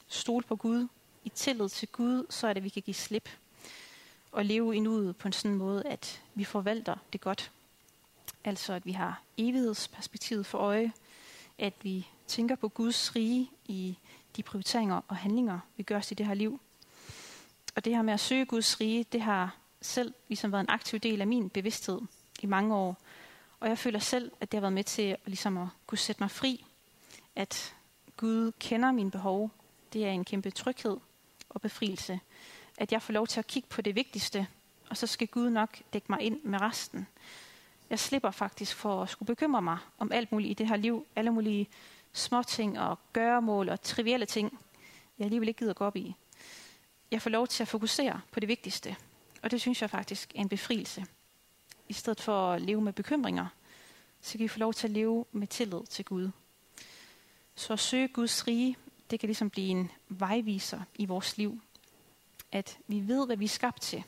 stole 0.09 0.45
på 0.45 0.57
Gud, 0.57 0.89
i 1.25 1.29
tillid 1.29 1.69
til 1.69 1.89
Gud, 1.89 2.27
så 2.31 2.47
er 2.47 2.53
det, 2.53 2.61
at 2.61 2.65
vi 2.65 2.69
kan 2.69 2.83
give 2.83 2.95
slip. 2.95 3.29
Og 4.33 4.45
leve 4.45 4.77
i 4.77 4.81
nuet 4.81 5.17
på 5.17 5.29
en 5.29 5.33
sådan 5.33 5.57
måde, 5.57 5.83
at 5.87 6.23
vi 6.35 6.45
forvalter 6.45 6.97
det 7.13 7.21
godt. 7.21 7.51
Altså 8.45 8.73
at 8.73 8.87
vi 8.87 8.93
har 8.93 9.23
evighedsperspektivet 9.39 10.47
for 10.47 10.59
øje, 10.59 10.93
at 11.59 11.73
vi 11.83 12.09
tænker 12.27 12.57
på 12.57 12.69
Guds 12.69 13.17
rige 13.17 13.51
i 13.67 13.99
de 14.37 14.43
prioriteringer 14.43 15.01
og 15.09 15.17
handlinger, 15.17 15.59
vi 15.77 15.83
gør 15.83 15.99
os 15.99 16.11
i 16.11 16.15
det 16.15 16.27
her 16.27 16.35
liv. 16.35 16.61
Og 17.77 17.85
det 17.85 17.95
her 17.95 18.03
med 18.03 18.15
at 18.15 18.21
søge 18.21 18.47
Guds 18.47 18.81
rige, 18.81 19.05
det 19.05 19.21
har 19.21 19.57
selv 19.81 20.15
ligesom 20.29 20.53
været 20.53 20.63
en 20.63 20.71
aktiv 20.71 20.99
del 20.99 21.21
af 21.21 21.27
min 21.27 21.51
bevidsthed 21.51 22.01
i 22.43 22.47
mange 22.47 22.75
år. 22.75 22.97
Og 23.61 23.69
jeg 23.69 23.79
føler 23.79 23.99
selv, 23.99 24.33
at 24.41 24.53
det 24.53 24.59
har 24.59 24.61
været 24.61 24.73
med 24.73 24.85
til 24.85 25.03
at, 25.03 25.17
ligesom 25.27 25.59
at 25.59 25.69
kunne 25.87 25.99
sætte 25.99 26.23
mig 26.23 26.31
fri. 26.31 26.65
At 27.37 27.75
Gud 28.17 28.53
kender 28.59 28.93
mine 28.93 29.11
behov. 29.11 29.51
Det 29.93 30.07
er 30.07 30.11
en 30.11 30.25
kæmpe 30.25 30.51
tryghed 30.51 30.97
og 31.49 31.61
befrielse. 31.61 32.21
At 32.79 32.93
jeg 32.93 33.03
får 33.03 33.13
lov 33.13 33.27
til 33.27 33.39
at 33.39 33.47
kigge 33.47 33.69
på 33.69 33.83
det 33.83 33.95
vigtigste, 33.95 34.47
og 34.91 34.97
så 34.97 35.07
skal 35.07 35.27
Gud 35.27 35.51
nok 35.51 35.79
dække 35.93 36.07
mig 36.09 36.21
ind 36.21 36.41
med 36.43 36.61
resten. 36.61 37.07
Jeg 37.91 37.99
slipper 37.99 38.31
faktisk 38.31 38.77
for 38.77 39.03
at 39.03 39.09
skulle 39.09 39.27
bekymre 39.27 39.63
mig 39.63 39.79
om 39.99 40.13
alt 40.13 40.33
muligt 40.33 40.51
i 40.51 40.55
det 40.55 40.69
her 40.69 40.77
liv. 40.77 41.07
Alle 41.17 41.31
mulige 41.31 41.69
småting 42.13 42.81
og 42.81 42.99
gøremål 43.13 43.69
og 43.69 43.83
trivielle 43.83 44.27
ting, 44.27 44.59
jeg 45.19 45.25
alligevel 45.25 45.49
ikke 45.49 45.59
gider 45.59 45.73
gå 45.73 45.85
op 45.85 45.97
i. 45.97 46.15
Jeg 47.11 47.23
får 47.23 47.31
lov 47.31 47.49
til 47.49 47.63
at 47.63 47.69
fokusere 47.69 48.21
på 48.33 48.41
det 48.41 48.49
vigtigste, 48.49 48.97
Og 49.43 49.51
det 49.51 49.61
synes 49.61 49.83
jeg 49.83 49.91
faktisk 49.91 50.33
er 50.35 50.41
en 50.41 50.49
befrielse. 50.49 51.07
I 51.89 51.93
stedet 51.93 52.21
for 52.21 52.53
at 52.53 52.63
leve 52.63 52.81
med 52.81 52.93
bekymringer, 52.93 53.47
så 54.21 54.33
kan 54.33 54.41
vi 54.41 54.49
få 54.49 54.59
lov 54.59 54.75
til 54.75 54.87
at 54.87 54.91
leve 54.91 55.25
med 55.33 55.47
tillid 55.47 55.87
til 55.87 56.05
Gud. 56.05 56.31
Så 57.55 57.73
at 57.73 57.81
søge 57.81 58.09
Guds 58.09 58.47
rige, 58.47 58.77
det 59.11 59.21
kan 59.21 59.27
ligesom 59.27 59.51
blive 59.51 59.69
en 59.69 59.91
vejviser 60.09 60.81
i 60.95 61.05
vores 61.05 61.37
liv. 61.37 61.61
At 62.53 62.79
vi 62.87 63.09
ved, 63.09 63.27
hvad 63.27 63.37
vi 63.37 63.45
er 63.45 63.49
skabt 63.49 63.83
til. 63.83 64.05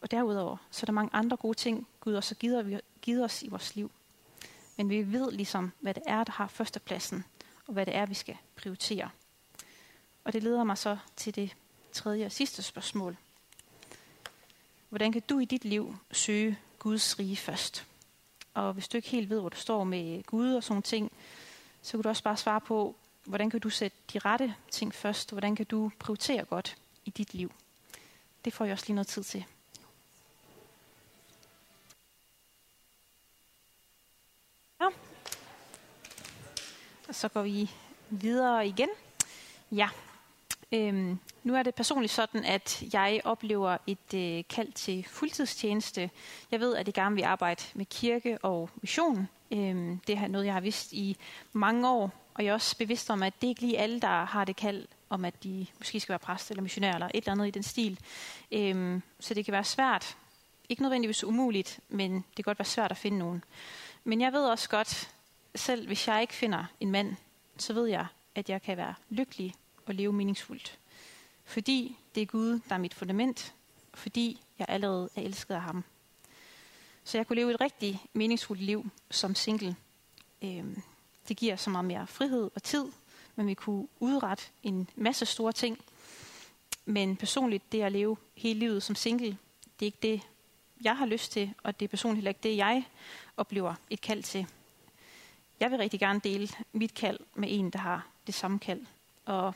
Og 0.00 0.10
derudover, 0.10 0.56
så 0.70 0.84
er 0.84 0.86
der 0.86 0.92
mange 0.92 1.14
andre 1.14 1.36
gode 1.36 1.58
ting, 1.58 1.86
Gud 2.00 2.14
også 2.14 2.34
har 2.40 2.80
givet 3.00 3.24
os 3.24 3.42
i 3.42 3.48
vores 3.48 3.76
liv. 3.76 3.90
Men 4.76 4.90
vi 4.90 5.12
ved 5.12 5.32
ligesom, 5.32 5.72
hvad 5.80 5.94
det 5.94 6.02
er, 6.06 6.24
der 6.24 6.32
har 6.32 6.46
førstepladsen, 6.46 7.24
og 7.66 7.72
hvad 7.72 7.86
det 7.86 7.96
er, 7.96 8.06
vi 8.06 8.14
skal 8.14 8.36
prioritere. 8.56 9.10
Og 10.24 10.32
det 10.32 10.42
leder 10.42 10.64
mig 10.64 10.78
så 10.78 10.98
til 11.16 11.34
det 11.34 11.56
tredje 11.92 12.26
og 12.26 12.32
sidste 12.32 12.62
spørgsmål. 12.62 13.16
Hvordan 14.88 15.12
kan 15.12 15.22
du 15.28 15.38
i 15.38 15.44
dit 15.44 15.64
liv 15.64 15.96
søge 16.12 16.58
Guds 16.78 17.18
rige 17.18 17.36
først? 17.36 17.86
Og 18.54 18.72
hvis 18.72 18.88
du 18.88 18.96
ikke 18.96 19.08
helt 19.08 19.30
ved, 19.30 19.40
hvor 19.40 19.48
du 19.48 19.56
står 19.56 19.84
med 19.84 20.22
Gud 20.22 20.54
og 20.54 20.64
sådan 20.64 20.82
ting, 20.82 21.12
så 21.82 21.92
kan 21.92 22.02
du 22.02 22.08
også 22.08 22.22
bare 22.22 22.36
svare 22.36 22.60
på, 22.60 22.96
hvordan 23.24 23.50
kan 23.50 23.60
du 23.60 23.70
sætte 23.70 23.96
de 24.12 24.18
rette 24.18 24.54
ting 24.70 24.94
først? 24.94 25.30
Hvordan 25.30 25.56
kan 25.56 25.66
du 25.66 25.90
prioritere 25.98 26.44
godt 26.44 26.76
i 27.04 27.10
dit 27.10 27.34
liv? 27.34 27.52
Det 28.44 28.52
får 28.52 28.64
jeg 28.64 28.72
også 28.72 28.84
lige 28.86 28.94
noget 28.94 29.06
tid 29.06 29.24
til. 29.24 29.44
Ja. 34.80 34.88
Og 37.08 37.14
så 37.14 37.28
går 37.28 37.42
vi 37.42 37.70
videre 38.10 38.66
igen. 38.68 38.88
Ja, 39.70 39.88
Øhm, 40.72 41.18
nu 41.42 41.54
er 41.54 41.62
det 41.62 41.74
personligt 41.74 42.12
sådan, 42.12 42.44
at 42.44 42.82
jeg 42.92 43.20
oplever 43.24 43.76
et 43.86 44.14
øh, 44.14 44.44
kald 44.48 44.72
til 44.72 45.06
fuldtidstjeneste. 45.08 46.10
Jeg 46.50 46.60
ved, 46.60 46.76
at 46.76 46.86
det 46.86 46.94
gerne 46.94 47.14
vil 47.14 47.22
arbejde 47.22 47.62
med 47.74 47.86
kirke 47.86 48.38
og 48.42 48.70
mission. 48.82 49.28
Øhm, 49.50 50.00
det 50.06 50.18
er 50.18 50.28
noget, 50.28 50.46
jeg 50.46 50.54
har 50.54 50.60
vidst 50.60 50.92
i 50.92 51.16
mange 51.52 51.88
år, 51.88 52.10
og 52.34 52.44
jeg 52.44 52.50
er 52.50 52.54
også 52.54 52.76
bevidst 52.76 53.10
om, 53.10 53.22
at 53.22 53.34
det 53.40 53.48
ikke 53.48 53.60
lige 53.60 53.78
alle, 53.78 54.00
der 54.00 54.24
har 54.24 54.44
det 54.44 54.56
kald 54.56 54.88
om, 55.10 55.24
at 55.24 55.44
de 55.44 55.66
måske 55.78 56.00
skal 56.00 56.12
være 56.12 56.18
præst 56.18 56.50
eller 56.50 56.62
missionær 56.62 56.94
eller 56.94 57.06
et 57.06 57.16
eller 57.16 57.32
andet 57.32 57.46
i 57.46 57.50
den 57.50 57.62
stil. 57.62 57.98
Øhm, 58.52 59.02
så 59.20 59.34
det 59.34 59.44
kan 59.44 59.52
være 59.52 59.64
svært. 59.64 60.16
Ikke 60.68 60.82
nødvendigvis 60.82 61.24
umuligt, 61.24 61.80
men 61.88 62.14
det 62.14 62.36
kan 62.36 62.42
godt 62.44 62.58
være 62.58 62.66
svært 62.66 62.90
at 62.90 62.96
finde 62.96 63.18
nogen. 63.18 63.44
Men 64.04 64.20
jeg 64.20 64.32
ved 64.32 64.44
også 64.44 64.68
godt, 64.68 65.10
selv 65.54 65.86
hvis 65.86 66.08
jeg 66.08 66.20
ikke 66.20 66.34
finder 66.34 66.64
en 66.80 66.90
mand, 66.90 67.16
så 67.56 67.72
ved 67.72 67.86
jeg, 67.86 68.06
at 68.34 68.48
jeg 68.48 68.62
kan 68.62 68.76
være 68.76 68.94
lykkelig 69.10 69.54
og 69.86 69.94
leve 69.94 70.12
meningsfuldt. 70.12 70.78
Fordi 71.44 71.96
det 72.14 72.22
er 72.22 72.26
Gud, 72.26 72.60
der 72.68 72.74
er 72.74 72.78
mit 72.78 72.94
fundament, 72.94 73.54
og 73.92 73.98
fordi 73.98 74.40
jeg 74.58 74.66
allerede 74.68 75.08
er 75.16 75.22
elsket 75.22 75.54
af 75.54 75.62
ham. 75.62 75.84
Så 77.04 77.18
jeg 77.18 77.26
kunne 77.26 77.36
leve 77.36 77.54
et 77.54 77.60
rigtig 77.60 78.02
meningsfuldt 78.12 78.62
liv 78.62 78.90
som 79.10 79.34
single. 79.34 79.76
Øhm, 80.42 80.82
det 81.28 81.36
giver 81.36 81.56
så 81.56 81.70
meget 81.70 81.84
mere 81.84 82.06
frihed 82.06 82.50
og 82.54 82.62
tid, 82.62 82.84
men 83.36 83.46
vi 83.46 83.54
kunne 83.54 83.88
udrette 84.00 84.44
en 84.62 84.90
masse 84.96 85.26
store 85.26 85.52
ting. 85.52 85.78
Men 86.84 87.16
personligt, 87.16 87.72
det 87.72 87.82
at 87.82 87.92
leve 87.92 88.16
hele 88.34 88.60
livet 88.60 88.82
som 88.82 88.96
single, 88.96 89.38
det 89.80 89.86
er 89.86 89.86
ikke 89.86 89.98
det, 90.02 90.20
jeg 90.84 90.96
har 90.96 91.06
lyst 91.06 91.32
til, 91.32 91.54
og 91.62 91.80
det 91.80 91.86
er 91.86 91.88
personligt 91.88 92.16
heller 92.16 92.30
ikke 92.30 92.42
det, 92.42 92.56
jeg 92.56 92.84
oplever 93.36 93.74
et 93.90 94.00
kald 94.00 94.22
til. 94.22 94.46
Jeg 95.60 95.70
vil 95.70 95.78
rigtig 95.78 96.00
gerne 96.00 96.20
dele 96.24 96.48
mit 96.72 96.94
kald 96.94 97.18
med 97.34 97.48
en, 97.50 97.70
der 97.70 97.78
har 97.78 98.06
det 98.26 98.34
samme 98.34 98.58
kald. 98.58 98.86
Og 99.24 99.54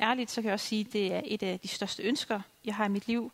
ærligt, 0.00 0.30
så 0.30 0.42
kan 0.42 0.48
jeg 0.48 0.54
også 0.54 0.66
sige, 0.66 0.86
at 0.86 0.92
det 0.92 1.12
er 1.12 1.20
et 1.24 1.42
af 1.42 1.60
de 1.60 1.68
største 1.68 2.02
ønsker, 2.02 2.40
jeg 2.64 2.74
har 2.74 2.84
i 2.84 2.88
mit 2.88 3.08
liv. 3.08 3.32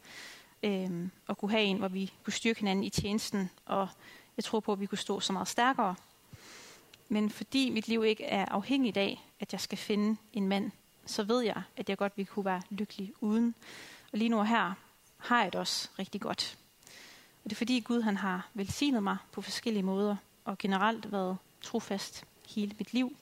Øh, 0.62 1.08
at 1.28 1.38
kunne 1.38 1.50
have 1.50 1.62
en, 1.62 1.78
hvor 1.78 1.88
vi 1.88 2.12
kunne 2.24 2.32
styrke 2.32 2.60
hinanden 2.60 2.84
i 2.84 2.90
tjenesten, 2.90 3.50
og 3.66 3.88
jeg 4.36 4.44
tror 4.44 4.60
på, 4.60 4.72
at 4.72 4.80
vi 4.80 4.86
kunne 4.86 4.98
stå 4.98 5.20
så 5.20 5.32
meget 5.32 5.48
stærkere. 5.48 5.94
Men 7.08 7.30
fordi 7.30 7.70
mit 7.70 7.88
liv 7.88 8.04
ikke 8.04 8.24
er 8.24 8.44
afhængigt 8.44 8.96
af, 8.96 9.24
at 9.40 9.52
jeg 9.52 9.60
skal 9.60 9.78
finde 9.78 10.16
en 10.32 10.48
mand, 10.48 10.70
så 11.06 11.22
ved 11.22 11.40
jeg, 11.40 11.62
at 11.76 11.88
jeg 11.88 11.98
godt 11.98 12.12
ville 12.16 12.26
kunne 12.26 12.44
være 12.44 12.62
lykkelig 12.70 13.12
uden. 13.20 13.54
Og 14.12 14.18
lige 14.18 14.28
nu 14.28 14.42
her 14.42 14.72
har 15.18 15.42
jeg 15.42 15.52
det 15.52 15.60
også 15.60 15.88
rigtig 15.98 16.20
godt. 16.20 16.58
Og 17.44 17.50
det 17.50 17.52
er 17.52 17.56
fordi 17.56 17.80
Gud 17.80 18.02
han 18.02 18.16
har 18.16 18.48
velsignet 18.54 19.02
mig 19.02 19.16
på 19.32 19.42
forskellige 19.42 19.82
måder, 19.82 20.16
og 20.44 20.58
generelt 20.58 21.12
været 21.12 21.36
trofast 21.62 22.24
hele 22.48 22.74
mit 22.78 22.94
liv. 22.94 23.16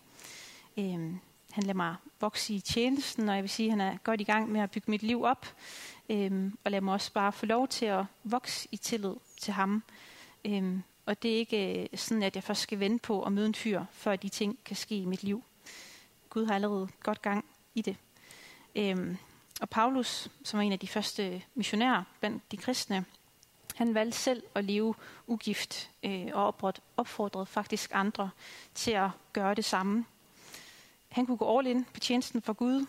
Øhm, 0.77 1.21
han 1.57 1.65
lader 1.65 1.75
mig 1.75 1.97
vokse 2.21 2.55
i 2.55 2.61
tjenesten, 2.61 3.29
og 3.29 3.35
jeg 3.35 3.43
vil 3.43 3.51
sige, 3.51 3.67
at 3.67 3.71
han 3.71 3.81
er 3.81 3.97
godt 4.05 4.21
i 4.21 4.25
gang 4.25 4.53
med 4.53 4.61
at 4.61 4.71
bygge 4.71 4.91
mit 4.91 5.03
liv 5.03 5.23
op. 5.23 5.47
Øhm, 6.09 6.59
og 6.65 6.71
lad 6.71 6.81
mig 6.81 6.95
også 6.95 7.13
bare 7.13 7.33
få 7.33 7.47
lov 7.47 7.69
til 7.69 7.87
at 7.87 8.05
vokse 8.25 8.69
i 8.73 8.77
tillid 8.77 9.15
til 9.41 9.53
ham. 9.53 9.83
Øhm, 10.45 10.83
og 11.07 11.23
det 11.23 11.33
er 11.33 11.37
ikke 11.37 11.83
øh, 11.83 11.99
sådan, 11.99 12.23
at 12.23 12.35
jeg 12.35 12.45
først 12.45 12.61
skal 12.61 12.81
vente 12.81 13.03
på 13.03 13.23
at 13.23 13.33
møde 13.33 13.47
en 13.47 13.55
fyr, 13.55 13.85
før 13.93 14.17
de 14.17 14.29
ting 14.29 14.59
kan 14.65 14.77
ske 14.77 14.99
i 14.99 15.05
mit 15.05 15.23
liv. 15.23 15.45
Gud 16.31 16.47
har 16.47 16.55
allerede 16.55 16.89
godt 17.03 17.23
gang 17.23 17.45
i 17.75 17.83
det. 17.83 17.97
Øhm, 18.75 19.17
og 19.61 19.69
Paulus, 19.71 20.29
som 20.45 20.59
var 20.59 20.65
en 20.65 20.73
af 20.73 20.79
de 20.79 20.89
første 20.89 21.29
øh, 21.29 21.43
missionærer 21.55 22.03
blandt 22.21 22.53
de 22.53 22.57
kristne, 22.57 23.05
han 23.75 23.95
valgte 23.95 24.19
selv 24.19 24.43
at 24.55 24.65
leve 24.65 24.95
ugift 25.27 25.91
øh, 26.03 26.27
og 26.33 26.73
opfordrede 26.97 27.47
faktisk 27.47 27.91
andre 27.95 28.31
til 28.75 28.91
at 28.91 29.11
gøre 29.33 29.55
det 29.55 29.65
samme. 29.65 30.05
Han 31.17 31.27
kunne 31.27 31.37
gå 31.37 31.59
all 31.59 31.67
in 31.67 31.85
på 31.85 32.01
tjenesten 32.01 32.43
for 32.43 32.53
Gud 32.53 32.87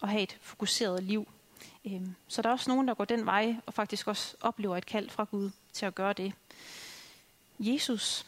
og 0.00 0.08
have 0.08 0.22
et 0.22 0.38
fokuseret 0.40 1.02
liv. 1.02 1.28
Øhm, 1.84 2.14
så 2.28 2.42
der 2.42 2.48
er 2.48 2.52
også 2.52 2.70
nogen, 2.70 2.88
der 2.88 2.94
går 2.94 3.04
den 3.04 3.26
vej 3.26 3.56
og 3.66 3.74
faktisk 3.74 4.06
også 4.06 4.36
oplever 4.40 4.76
et 4.76 4.86
kald 4.86 5.10
fra 5.10 5.24
Gud 5.24 5.50
til 5.72 5.86
at 5.86 5.94
gøre 5.94 6.12
det. 6.12 6.32
Jesus, 7.58 8.26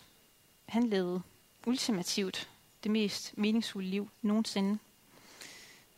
han 0.67 0.87
levede 0.87 1.23
ultimativt 1.67 2.51
det 2.83 2.91
mest 2.91 3.39
meningsfulde 3.39 3.89
liv 3.89 4.11
nogensinde. 4.23 4.79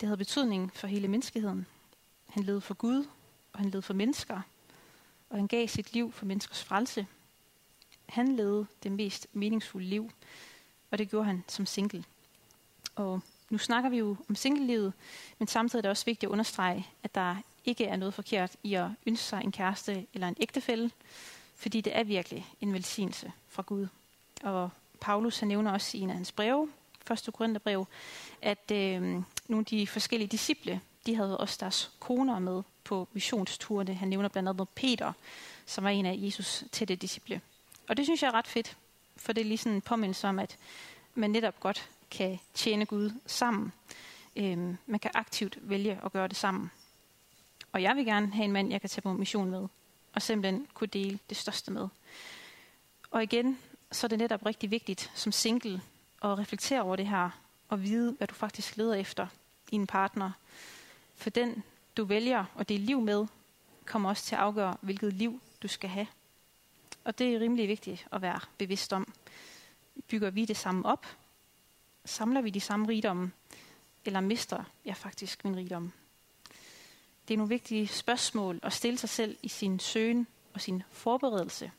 Det 0.01 0.07
havde 0.07 0.17
betydning 0.17 0.73
for 0.75 0.87
hele 0.87 1.09
menneskeheden. 1.09 1.67
Han 2.29 2.43
levede 2.43 2.61
for 2.61 2.75
Gud, 2.75 3.07
og 3.53 3.59
han 3.59 3.67
levede 3.67 3.83
for 3.83 3.95
mennesker, 3.95 4.41
og 5.31 5.37
han 5.37 5.47
gav 5.47 5.69
sit 5.69 5.93
liv 5.93 6.13
for 6.13 6.27
menneskers 6.27 6.65
frelse. 6.65 7.07
Han 8.09 8.37
levede 8.37 8.67
det 8.83 8.93
mest 8.93 9.27
meningsfulde 9.33 9.87
liv, 9.87 10.11
og 10.91 10.99
det 10.99 11.11
gjorde 11.11 11.27
han 11.27 11.45
som 11.49 11.67
single. 11.67 12.05
Og 12.95 13.21
nu 13.51 13.59
snakker 13.59 13.91
vi 13.91 13.99
jo 13.99 14.17
om 14.29 14.35
singlelivet, 14.35 14.93
men 15.39 15.49
samtidig 15.49 15.81
er 15.81 15.83
det 15.83 15.91
også 15.91 16.05
vigtigt 16.05 16.29
at 16.29 16.33
understrege, 16.33 16.87
at 17.03 17.15
der 17.15 17.37
ikke 17.65 17.85
er 17.85 17.97
noget 17.97 18.15
forkert 18.15 18.53
i 18.63 18.75
at 18.75 18.89
ønske 19.07 19.25
sig 19.25 19.41
en 19.45 19.53
kæreste 19.53 20.07
eller 20.15 20.29
en 20.29 20.37
ægtefælle, 20.41 20.91
fordi 21.57 21.81
det 21.81 21.97
er 21.97 22.05
virkelig 22.05 22.47
en 22.61 22.73
velsignelse 22.73 23.33
fra 23.49 23.63
Gud. 23.67 23.87
Og 24.43 24.71
Paulus 25.01 25.39
han 25.39 25.49
nævner 25.49 25.73
også 25.73 25.97
i 25.99 26.01
en 26.01 26.11
af 26.11 26.17
hans 26.17 26.33
breve, 26.33 26.69
1. 27.11 27.29
Korintherbrev, 27.33 27.87
at 28.43 28.71
øh, 28.73 29.03
nogle 29.03 29.25
af 29.59 29.65
de 29.65 29.87
forskellige 29.87 30.29
disciple, 30.29 30.81
de 31.07 31.15
havde 31.15 31.39
også 31.39 31.57
deres 31.61 31.91
koner 32.01 32.39
med 32.39 32.63
på 32.85 33.09
missionsturene. 33.13 33.95
Han 33.95 34.09
nævner 34.09 34.29
blandt 34.29 34.49
andet 34.49 34.69
Peter, 34.69 35.13
som 35.67 35.85
var 35.85 35.91
en 35.91 36.07
af 36.07 36.15
Jesus 36.19 36.65
tætte 36.73 36.97
disciple. 36.97 37.41
Og 37.89 37.97
det 37.97 38.07
synes 38.07 38.23
jeg 38.23 38.29
er 38.29 38.35
ret 38.35 38.47
fedt, 38.47 38.77
for 39.17 39.33
det 39.33 39.41
er 39.41 39.45
lige 39.45 39.59
sådan 39.59 39.75
en 39.77 39.81
påmindelse 39.81 40.29
om, 40.29 40.39
at 40.39 40.57
man 41.15 41.31
netop 41.31 41.61
godt 41.61 41.89
kan 42.11 42.39
tjene 42.55 42.87
Gud 42.87 43.11
sammen. 43.27 43.73
Øhm, 44.37 44.77
man 44.87 45.01
kan 45.01 45.11
aktivt 45.15 45.59
vælge 45.61 46.01
at 46.05 46.13
gøre 46.13 46.29
det 46.29 46.37
sammen. 46.37 46.71
Og 47.73 47.83
jeg 47.83 47.97
vil 47.97 48.05
gerne 48.05 48.35
have 48.35 48.45
en 48.45 48.53
mand, 48.53 48.71
jeg 48.71 48.81
kan 48.81 48.91
tage 48.91 49.03
på 49.03 49.13
mission 49.13 49.51
med, 49.51 49.69
og 50.15 50.23
simpelthen 50.23 50.67
kunne 50.75 50.89
dele 50.89 51.19
det 51.29 51.37
største 51.37 51.71
med. 51.71 51.89
Og 53.11 53.23
igen, 53.23 53.59
så 53.93 54.07
er 54.07 54.09
det 54.09 54.19
netop 54.19 54.47
rigtig 54.47 54.71
vigtigt 54.71 55.11
som 55.15 55.33
single 55.33 55.83
at 56.23 56.39
reflektere 56.39 56.83
over 56.83 56.97
det 56.97 57.07
her, 57.07 57.31
og 57.69 57.83
vide, 57.83 58.13
hvad 58.13 58.27
du 58.27 58.35
faktisk 58.35 58.77
leder 58.77 58.95
efter 58.95 59.27
i 59.71 59.75
en 59.75 59.87
partner. 59.87 60.31
For 61.17 61.31
den, 61.31 61.63
du 61.97 62.05
vælger 62.05 62.45
at 62.59 62.69
dele 62.69 62.85
liv 62.85 63.01
med, 63.01 63.27
kommer 63.85 64.09
også 64.09 64.25
til 64.25 64.35
at 64.35 64.41
afgøre, 64.41 64.77
hvilket 64.81 65.13
liv 65.13 65.41
du 65.63 65.69
skal 65.69 65.91
have. 65.91 66.07
Og 67.05 67.19
det 67.19 67.35
er 67.35 67.41
rimelig 67.41 67.69
vigtigt 67.69 68.07
at 68.13 68.23
være 68.23 68.41
bevidst 68.59 68.93
om. 68.93 69.13
Bygger 70.09 70.31
vi 70.31 70.45
det 70.45 70.57
samme 70.57 70.87
op, 70.87 71.07
Samler 72.05 72.41
vi 72.41 72.51
de 72.51 72.61
samme 72.61 72.89
rigdomme, 72.89 73.33
eller 74.05 74.21
mister 74.21 74.65
jeg 74.85 74.97
faktisk 74.97 75.45
min 75.45 75.57
rigdom? 75.57 75.93
Det 77.29 77.35
er 77.35 77.39
nogle 77.39 77.49
vigtige 77.49 77.89
spørgsmål 77.89 78.61
at 78.63 78.73
stille 78.73 78.99
sig 78.99 79.09
selv 79.09 79.37
i 79.43 79.49
sin 79.49 79.79
søgen 79.79 80.27
og 80.55 80.61
sin 80.61 80.83
forberedelse 80.91 81.71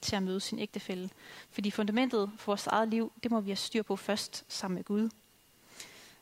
til 0.00 0.16
at 0.16 0.22
møde 0.22 0.40
sin 0.40 0.58
ægtefælle. 0.58 1.10
Fordi 1.50 1.70
fundamentet 1.70 2.30
for 2.36 2.52
vores 2.52 2.66
eget 2.66 2.88
liv, 2.88 3.12
det 3.22 3.30
må 3.30 3.40
vi 3.40 3.50
have 3.50 3.56
styr 3.56 3.82
på 3.82 3.96
først 3.96 4.44
sammen 4.48 4.74
med 4.76 4.84
Gud. 4.84 5.10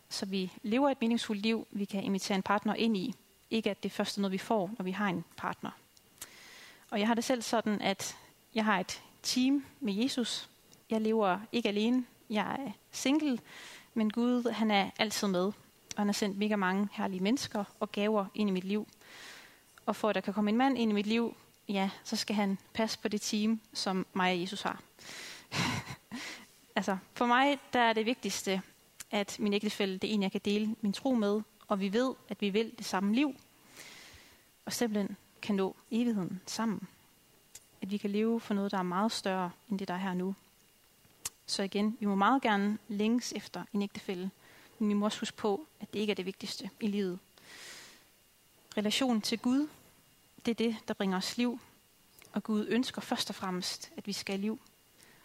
Så 0.08 0.26
vi 0.26 0.52
lever 0.62 0.90
et 0.90 1.00
meningsfuldt 1.00 1.42
liv, 1.42 1.66
vi 1.70 1.84
kan 1.84 2.02
invitere 2.02 2.36
en 2.36 2.42
partner 2.42 2.74
ind 2.74 2.96
i. 2.96 3.14
Ikke 3.50 3.70
at 3.70 3.82
det 3.82 3.92
første 3.92 4.20
noget, 4.20 4.32
vi 4.32 4.38
får, 4.38 4.70
når 4.78 4.84
vi 4.84 4.90
har 4.90 5.08
en 5.08 5.24
partner. 5.36 5.70
Og 6.90 6.98
jeg 7.00 7.06
har 7.06 7.14
det 7.14 7.24
selv 7.24 7.42
sådan, 7.42 7.80
at 7.80 8.16
jeg 8.54 8.64
har 8.64 8.80
et 8.80 9.02
team 9.22 9.64
med 9.80 9.94
Jesus. 9.94 10.48
Jeg 10.90 11.00
lever 11.00 11.40
ikke 11.52 11.68
alene, 11.68 12.04
jeg 12.30 12.56
er 12.66 12.72
single, 12.90 13.38
men 13.94 14.10
Gud 14.10 14.50
han 14.50 14.70
er 14.70 14.90
altid 14.98 15.28
med, 15.28 15.44
og 15.44 15.54
han 15.96 16.06
har 16.06 16.12
sendt 16.12 16.38
mega 16.38 16.56
mange 16.56 16.88
herlige 16.92 17.20
mennesker 17.20 17.64
og 17.80 17.92
gaver 17.92 18.26
ind 18.34 18.48
i 18.48 18.52
mit 18.52 18.64
liv. 18.64 18.88
Og 19.86 19.96
for 19.96 20.08
at 20.08 20.14
der 20.14 20.20
kan 20.20 20.34
komme 20.34 20.50
en 20.50 20.56
mand 20.56 20.78
ind 20.78 20.90
i 20.90 20.94
mit 20.94 21.06
liv, 21.06 21.36
ja, 21.68 21.90
så 22.04 22.16
skal 22.16 22.36
han 22.36 22.58
passe 22.72 22.98
på 22.98 23.08
det 23.08 23.20
team, 23.20 23.60
som 23.72 24.06
mig 24.12 24.32
og 24.32 24.40
Jesus 24.40 24.62
har. 24.62 24.82
altså, 26.76 26.98
for 27.14 27.26
mig 27.26 27.58
der 27.72 27.80
er 27.80 27.92
det 27.92 28.06
vigtigste, 28.06 28.62
at 29.10 29.36
min 29.38 29.52
ægtefælle 29.52 29.98
det 29.98 30.10
er 30.10 30.14
en, 30.14 30.22
jeg 30.22 30.32
kan 30.32 30.40
dele 30.44 30.76
min 30.80 30.92
tro 30.92 31.14
med, 31.14 31.40
og 31.68 31.80
vi 31.80 31.92
ved, 31.92 32.14
at 32.28 32.40
vi 32.40 32.48
vil 32.48 32.72
det 32.78 32.86
samme 32.86 33.14
liv, 33.14 33.34
og 34.64 34.72
simpelthen 34.72 35.16
kan 35.42 35.54
nå 35.54 35.76
evigheden 35.90 36.40
sammen. 36.46 36.88
At 37.82 37.90
vi 37.90 37.96
kan 37.96 38.10
leve 38.10 38.40
for 38.40 38.54
noget, 38.54 38.72
der 38.72 38.78
er 38.78 38.82
meget 38.82 39.12
større 39.12 39.50
end 39.70 39.78
det, 39.78 39.88
der 39.88 39.94
er 39.94 39.98
her 39.98 40.14
nu. 40.14 40.34
Så 41.48 41.62
igen, 41.62 41.96
vi 42.00 42.06
må 42.06 42.14
meget 42.14 42.42
gerne 42.42 42.78
længes 42.88 43.32
efter 43.32 43.64
en 43.72 43.82
ægtefælle, 43.82 44.30
men 44.78 44.88
vi 44.88 44.94
må 44.94 45.04
også 45.04 45.20
huske 45.20 45.36
på, 45.36 45.66
at 45.80 45.92
det 45.92 45.98
ikke 45.98 46.10
er 46.10 46.14
det 46.14 46.26
vigtigste 46.26 46.70
i 46.80 46.86
livet. 46.86 47.18
Relation 48.76 49.20
til 49.20 49.38
Gud, 49.38 49.68
det 50.44 50.50
er 50.50 50.54
det, 50.54 50.76
der 50.88 50.94
bringer 50.94 51.16
os 51.16 51.36
liv. 51.36 51.60
Og 52.32 52.42
Gud 52.42 52.66
ønsker 52.68 53.00
først 53.00 53.30
og 53.30 53.36
fremmest, 53.36 53.90
at 53.96 54.06
vi 54.06 54.12
skal 54.12 54.32
have 54.32 54.40
liv. 54.40 54.60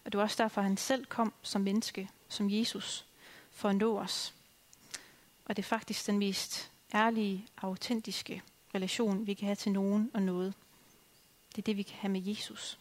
Og 0.06 0.12
det 0.12 0.18
var 0.18 0.24
også 0.24 0.44
derfor, 0.44 0.62
at 0.62 0.68
han 0.68 0.78
selv 0.78 1.06
kom 1.06 1.34
som 1.42 1.62
menneske, 1.62 2.10
som 2.30 2.52
Jesus, 2.52 3.06
for 3.52 3.70
at 3.70 3.76
nå 3.76 4.00
os. 4.00 4.34
Og 5.46 5.56
det 5.56 5.64
er 5.64 5.68
faktisk 5.68 6.08
den 6.08 6.20
mest 6.20 6.72
ærlige, 6.94 7.46
autentiske 7.58 8.42
relation, 8.76 9.28
vi 9.28 9.34
kan 9.34 9.46
have 9.46 9.56
til 9.56 9.72
nogen 9.72 10.12
og 10.14 10.22
noget. 10.22 10.54
Det 11.50 11.58
er 11.58 11.62
det, 11.66 11.78
vi 11.78 11.84
kan 11.84 11.98
have 12.00 12.12
med 12.12 12.22
Jesus. 12.26 12.80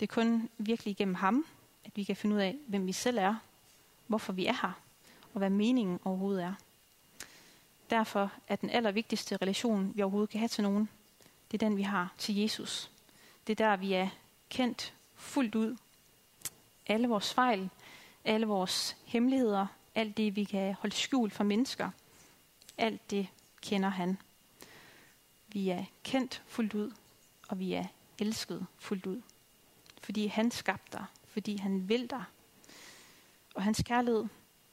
Det 0.00 0.08
er 0.08 0.14
kun 0.14 0.48
virkelig 0.58 0.90
igennem 0.90 1.14
ham, 1.14 1.46
at 1.86 1.92
vi 1.94 2.04
kan 2.04 2.16
finde 2.16 2.36
ud 2.36 2.40
af, 2.40 2.56
hvem 2.66 2.86
vi 2.86 2.92
selv 2.92 3.18
er, 3.18 3.34
hvorfor 4.06 4.32
vi 4.32 4.46
er 4.46 4.52
her, 4.52 4.72
og 5.34 5.38
hvad 5.38 5.50
meningen 5.50 6.00
overhovedet 6.04 6.42
er. 6.42 6.54
Derfor 7.90 8.32
er 8.48 8.56
den 8.56 8.70
allervigtigste 8.70 9.36
relation, 9.36 9.92
vi 9.96 10.02
overhovedet 10.02 10.30
kan 10.30 10.40
have 10.40 10.48
til 10.48 10.62
nogen, 10.64 10.88
det 11.50 11.62
er 11.62 11.68
den, 11.68 11.76
vi 11.76 11.82
har 11.82 12.14
til 12.18 12.36
Jesus. 12.36 12.90
Det 13.46 13.60
er 13.60 13.66
der, 13.66 13.76
vi 13.76 13.92
er 13.92 14.08
kendt 14.50 14.94
fuldt 15.14 15.54
ud. 15.54 15.76
Alle 16.86 17.08
vores 17.08 17.34
fejl, 17.34 17.70
alle 18.24 18.46
vores 18.46 18.96
hemmeligheder, 19.04 19.66
alt 19.94 20.16
det, 20.16 20.36
vi 20.36 20.44
kan 20.44 20.74
holde 20.74 20.96
skjult 20.96 21.32
for 21.32 21.44
mennesker, 21.44 21.90
alt 22.78 23.10
det 23.10 23.28
kender 23.60 23.88
han. 23.88 24.18
Vi 25.48 25.68
er 25.68 25.84
kendt 26.04 26.42
fuldt 26.46 26.74
ud, 26.74 26.92
og 27.48 27.58
vi 27.58 27.72
er 27.72 27.84
elsket 28.18 28.66
fuldt 28.78 29.06
ud. 29.06 29.22
Fordi 30.02 30.26
han 30.26 30.50
skabte 30.50 30.98
dig, 30.98 31.04
fordi 31.36 31.56
han 31.56 31.88
vil 31.88 32.10
dig. 32.10 32.24
Og 33.54 33.62
hans 33.62 33.82
kærlighed, 33.86 34.20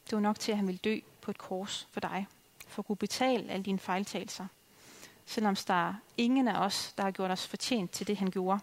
det 0.06 0.12
var 0.12 0.20
nok 0.20 0.40
til, 0.40 0.52
at 0.52 0.58
han 0.58 0.68
ville 0.68 0.80
dø 0.84 1.00
på 1.22 1.32
et 1.32 1.38
kors 1.38 1.88
for 1.92 2.00
dig, 2.00 2.28
for 2.68 2.82
at 2.82 2.86
kunne 2.86 2.96
betale 2.96 3.52
alle 3.52 3.64
dine 3.64 3.80
fejltagelser. 3.80 4.48
Selvom 5.26 5.56
der 5.56 5.90
er 5.90 5.94
ingen 6.18 6.48
af 6.48 6.66
os, 6.66 6.94
der 6.98 7.04
har 7.04 7.12
gjort 7.12 7.32
os 7.32 7.48
fortjent 7.48 7.92
til 7.92 8.08
det, 8.08 8.18
han 8.18 8.32
gjorde. 8.32 8.60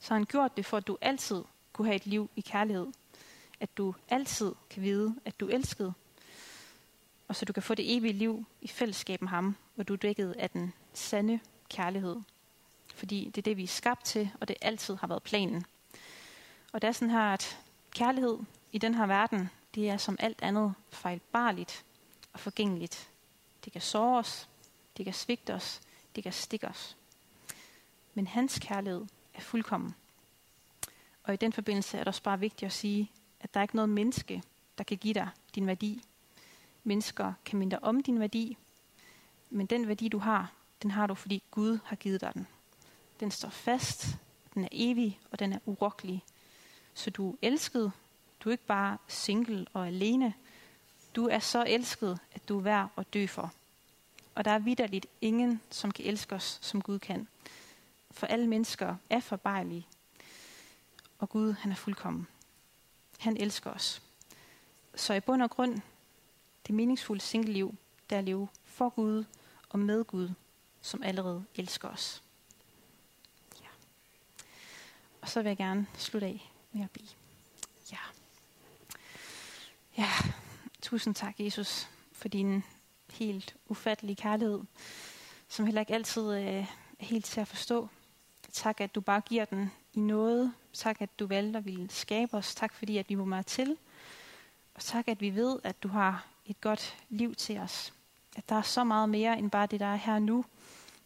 Så 0.00 0.08
har 0.08 0.14
han 0.14 0.24
gjort 0.24 0.56
det 0.56 0.66
for, 0.66 0.76
at 0.76 0.86
du 0.86 0.98
altid 1.00 1.44
kunne 1.72 1.86
have 1.86 1.96
et 1.96 2.06
liv 2.06 2.30
i 2.36 2.40
kærlighed. 2.40 2.86
At 3.60 3.76
du 3.76 3.94
altid 4.08 4.52
kan 4.70 4.82
vide, 4.82 5.14
at 5.24 5.40
du 5.40 5.48
er 5.48 5.54
elsket. 5.54 5.94
Og 7.28 7.36
så 7.36 7.44
du 7.44 7.52
kan 7.52 7.62
få 7.62 7.74
det 7.74 7.96
evige 7.96 8.12
liv 8.12 8.44
i 8.60 8.68
fællesskab 8.68 9.22
med 9.22 9.28
ham, 9.28 9.56
hvor 9.74 9.84
du 9.84 9.92
er 9.92 9.96
dækket 9.96 10.32
af 10.32 10.50
den 10.50 10.72
sande 10.94 11.40
kærlighed. 11.70 12.16
Fordi 12.94 13.24
det 13.24 13.38
er 13.38 13.42
det, 13.42 13.56
vi 13.56 13.62
er 13.64 13.68
skabt 13.68 14.04
til, 14.04 14.30
og 14.40 14.48
det 14.48 14.56
altid 14.60 14.96
har 14.96 15.06
været 15.06 15.22
planen. 15.22 15.64
Og 16.72 16.82
det 16.82 16.88
er 16.88 16.92
sådan 16.92 17.10
her, 17.10 17.32
at 17.32 17.58
kærlighed 17.90 18.38
i 18.72 18.78
den 18.78 18.94
her 18.94 19.06
verden, 19.06 19.50
det 19.74 19.90
er 19.90 19.96
som 19.96 20.16
alt 20.18 20.42
andet 20.42 20.74
fejlbarligt 20.90 21.84
og 22.32 22.40
forgængeligt. 22.40 23.08
Det 23.64 23.72
kan 23.72 23.82
såre 23.82 24.18
os, 24.18 24.48
det 24.96 25.04
kan 25.04 25.14
svigte 25.14 25.54
os, 25.54 25.80
det 26.16 26.22
kan 26.22 26.32
stikke 26.32 26.68
os. 26.68 26.96
Men 28.14 28.26
hans 28.26 28.58
kærlighed 28.58 29.06
er 29.34 29.40
fuldkommen. 29.40 29.94
Og 31.24 31.34
i 31.34 31.36
den 31.36 31.52
forbindelse 31.52 31.98
er 31.98 32.00
det 32.00 32.08
også 32.08 32.22
bare 32.22 32.40
vigtigt 32.40 32.66
at 32.66 32.72
sige, 32.72 33.10
at 33.40 33.54
der 33.54 33.60
er 33.60 33.64
ikke 33.64 33.76
noget 33.76 33.88
menneske, 33.88 34.42
der 34.78 34.84
kan 34.84 34.96
give 34.96 35.14
dig 35.14 35.28
din 35.54 35.66
værdi. 35.66 36.02
Mennesker 36.84 37.32
kan 37.44 37.58
minde 37.58 37.78
om 37.82 38.02
din 38.02 38.20
værdi, 38.20 38.56
men 39.50 39.66
den 39.66 39.88
værdi, 39.88 40.08
du 40.08 40.18
har, 40.18 40.52
den 40.82 40.90
har 40.90 41.06
du, 41.06 41.14
fordi 41.14 41.42
Gud 41.50 41.78
har 41.84 41.96
givet 41.96 42.20
dig 42.20 42.34
den. 42.34 42.46
Den 43.20 43.30
står 43.30 43.48
fast, 43.48 44.06
den 44.54 44.64
er 44.64 44.68
evig, 44.72 45.20
og 45.30 45.38
den 45.38 45.52
er 45.52 45.58
urokkelig. 45.66 46.24
Så 46.94 47.10
du 47.10 47.30
er 47.30 47.36
elsket. 47.42 47.92
Du 48.40 48.48
er 48.48 48.52
ikke 48.52 48.66
bare 48.66 48.98
single 49.08 49.66
og 49.72 49.86
alene. 49.86 50.34
Du 51.16 51.26
er 51.28 51.38
så 51.38 51.64
elsket, 51.66 52.18
at 52.32 52.48
du 52.48 52.58
er 52.58 52.62
værd 52.62 52.88
at 52.96 53.14
dø 53.14 53.26
for. 53.26 53.52
Og 54.34 54.44
der 54.44 54.50
er 54.50 54.58
vidderligt 54.58 55.06
ingen, 55.20 55.60
som 55.70 55.90
kan 55.90 56.04
elske 56.04 56.34
os, 56.34 56.58
som 56.62 56.82
Gud 56.82 56.98
kan. 56.98 57.28
For 58.10 58.26
alle 58.26 58.46
mennesker 58.46 58.96
er 59.10 59.20
forbejlige. 59.20 59.86
Og 61.18 61.28
Gud, 61.28 61.52
han 61.52 61.72
er 61.72 61.76
fuldkommen. 61.76 62.26
Han 63.18 63.36
elsker 63.36 63.70
os. 63.70 64.02
Så 64.94 65.14
i 65.14 65.20
bund 65.20 65.42
og 65.42 65.50
grund, 65.50 65.80
det 66.66 66.74
meningsfulde 66.74 67.22
single-liv, 67.22 67.74
der 68.10 68.16
er 68.16 68.20
at 68.20 68.24
leve 68.24 68.48
for 68.64 68.88
Gud 68.88 69.24
og 69.68 69.78
med 69.78 70.04
Gud, 70.04 70.30
som 70.80 71.02
allerede 71.02 71.44
elsker 71.54 71.88
os. 71.88 72.22
Ja. 73.62 73.68
Og 75.20 75.28
så 75.28 75.42
vil 75.42 75.50
jeg 75.50 75.56
gerne 75.56 75.86
slutte 75.96 76.26
af 76.26 76.51
med 76.72 76.84
at 76.84 76.90
bede. 76.90 77.08
Ja. 77.92 77.98
Ja, 79.98 80.10
tusind 80.82 81.14
tak, 81.14 81.34
Jesus, 81.38 81.88
for 82.12 82.28
din 82.28 82.64
helt 83.10 83.56
ufattelige 83.66 84.16
kærlighed, 84.16 84.60
som 85.48 85.64
heller 85.64 85.80
ikke 85.80 85.94
altid 85.94 86.32
øh, 86.32 86.66
er 86.98 87.04
helt 87.04 87.24
til 87.24 87.40
at 87.40 87.48
forstå. 87.48 87.88
Tak, 88.52 88.80
at 88.80 88.94
du 88.94 89.00
bare 89.00 89.20
giver 89.20 89.44
den 89.44 89.70
i 89.92 90.00
noget. 90.00 90.52
Tak, 90.72 91.00
at 91.00 91.18
du 91.18 91.26
valgte 91.26 91.58
at 91.58 91.64
ville 91.64 91.90
skabe 91.90 92.34
os. 92.34 92.54
Tak, 92.54 92.74
fordi 92.74 92.98
at 92.98 93.08
vi 93.08 93.14
må 93.14 93.24
meget 93.24 93.46
til. 93.46 93.76
Og 94.74 94.82
tak, 94.82 95.08
at 95.08 95.20
vi 95.20 95.34
ved, 95.34 95.58
at 95.64 95.82
du 95.82 95.88
har 95.88 96.26
et 96.46 96.60
godt 96.60 96.96
liv 97.08 97.34
til 97.34 97.58
os. 97.58 97.92
At 98.36 98.48
der 98.48 98.56
er 98.56 98.62
så 98.62 98.84
meget 98.84 99.08
mere 99.08 99.38
end 99.38 99.50
bare 99.50 99.66
det, 99.66 99.80
der 99.80 99.86
er 99.86 99.96
her 99.96 100.18
nu. 100.18 100.44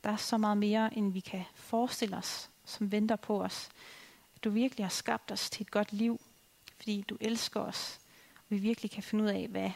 Der 0.05 0.11
er 0.11 0.17
så 0.17 0.39
meget 0.39 0.59
mere, 0.59 0.97
end 0.99 1.13
vi 1.13 1.21
kan 1.21 1.45
forestille 1.55 2.17
os, 2.17 2.51
som 2.65 2.93
venter 2.93 3.17
på 3.17 3.43
os. 3.43 3.69
Du 4.47 4.51
virkelig 4.51 4.85
har 4.85 4.91
skabt 4.91 5.33
os 5.33 5.51
til 5.51 5.63
et 5.63 5.71
godt 5.71 5.93
liv, 5.93 6.21
fordi 6.77 7.05
du 7.09 7.17
elsker 7.21 7.61
os. 7.61 8.01
Og 8.37 8.45
vi 8.49 8.59
virkelig 8.59 8.91
kan 8.91 9.03
finde 9.03 9.25
ud 9.25 9.29
af, 9.29 9.49
hvad 9.49 9.71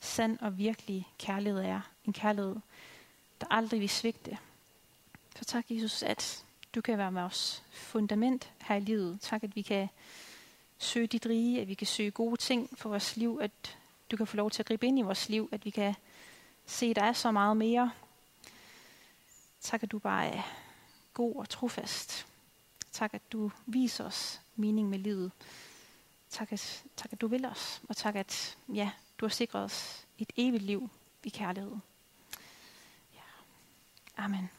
sand 0.00 0.38
og 0.40 0.58
virkelig 0.58 1.08
kærlighed 1.18 1.60
er. 1.60 1.80
En 2.04 2.12
kærlighed, 2.12 2.56
der 3.40 3.46
aldrig 3.50 3.80
vil 3.80 3.88
svigte. 3.88 4.38
Så 5.36 5.44
tak, 5.44 5.64
Jesus, 5.70 6.02
at 6.02 6.44
du 6.74 6.80
kan 6.80 6.98
være 6.98 7.12
med 7.12 7.22
os 7.22 7.62
fundament 7.72 8.52
her 8.60 8.76
i 8.76 8.80
livet. 8.80 9.20
Tak, 9.20 9.44
at 9.44 9.56
vi 9.56 9.62
kan 9.62 9.88
søge 10.78 11.06
dit 11.06 11.26
rige, 11.26 11.60
at 11.60 11.68
vi 11.68 11.74
kan 11.74 11.86
søge 11.86 12.10
gode 12.10 12.36
ting 12.36 12.78
for 12.78 12.88
vores 12.88 13.16
liv, 13.16 13.38
at 13.42 13.78
du 14.10 14.16
kan 14.16 14.26
få 14.26 14.36
lov 14.36 14.50
til 14.50 14.62
at 14.62 14.66
gribe 14.66 14.86
ind 14.86 14.98
i 14.98 15.02
vores 15.02 15.28
liv, 15.28 15.48
at 15.52 15.64
vi 15.64 15.70
kan 15.70 15.94
se, 16.66 16.86
at 16.86 16.96
der 16.96 17.04
er 17.04 17.12
så 17.12 17.30
meget 17.30 17.56
mere. 17.56 17.90
Tak, 19.60 19.82
at 19.82 19.92
du 19.92 19.98
bare 19.98 20.26
er 20.26 20.42
god 21.14 21.36
og 21.36 21.48
trofast. 21.48 22.29
Tak, 22.92 23.14
at 23.14 23.32
du 23.32 23.50
viser 23.66 24.04
os 24.04 24.40
mening 24.56 24.88
med 24.88 24.98
livet. 24.98 25.32
Tak 26.30 26.52
at, 26.52 26.84
tak, 26.96 27.12
at 27.12 27.20
du 27.20 27.26
vil 27.26 27.44
os. 27.46 27.82
Og 27.88 27.96
tak, 27.96 28.16
at 28.16 28.56
ja, 28.68 28.90
du 29.18 29.26
har 29.26 29.30
sikret 29.30 29.64
os 29.64 30.06
et 30.18 30.32
evigt 30.36 30.62
liv 30.62 30.90
i 31.24 31.28
kærlighed. 31.28 31.76
Ja. 33.14 33.20
Amen. 34.16 34.50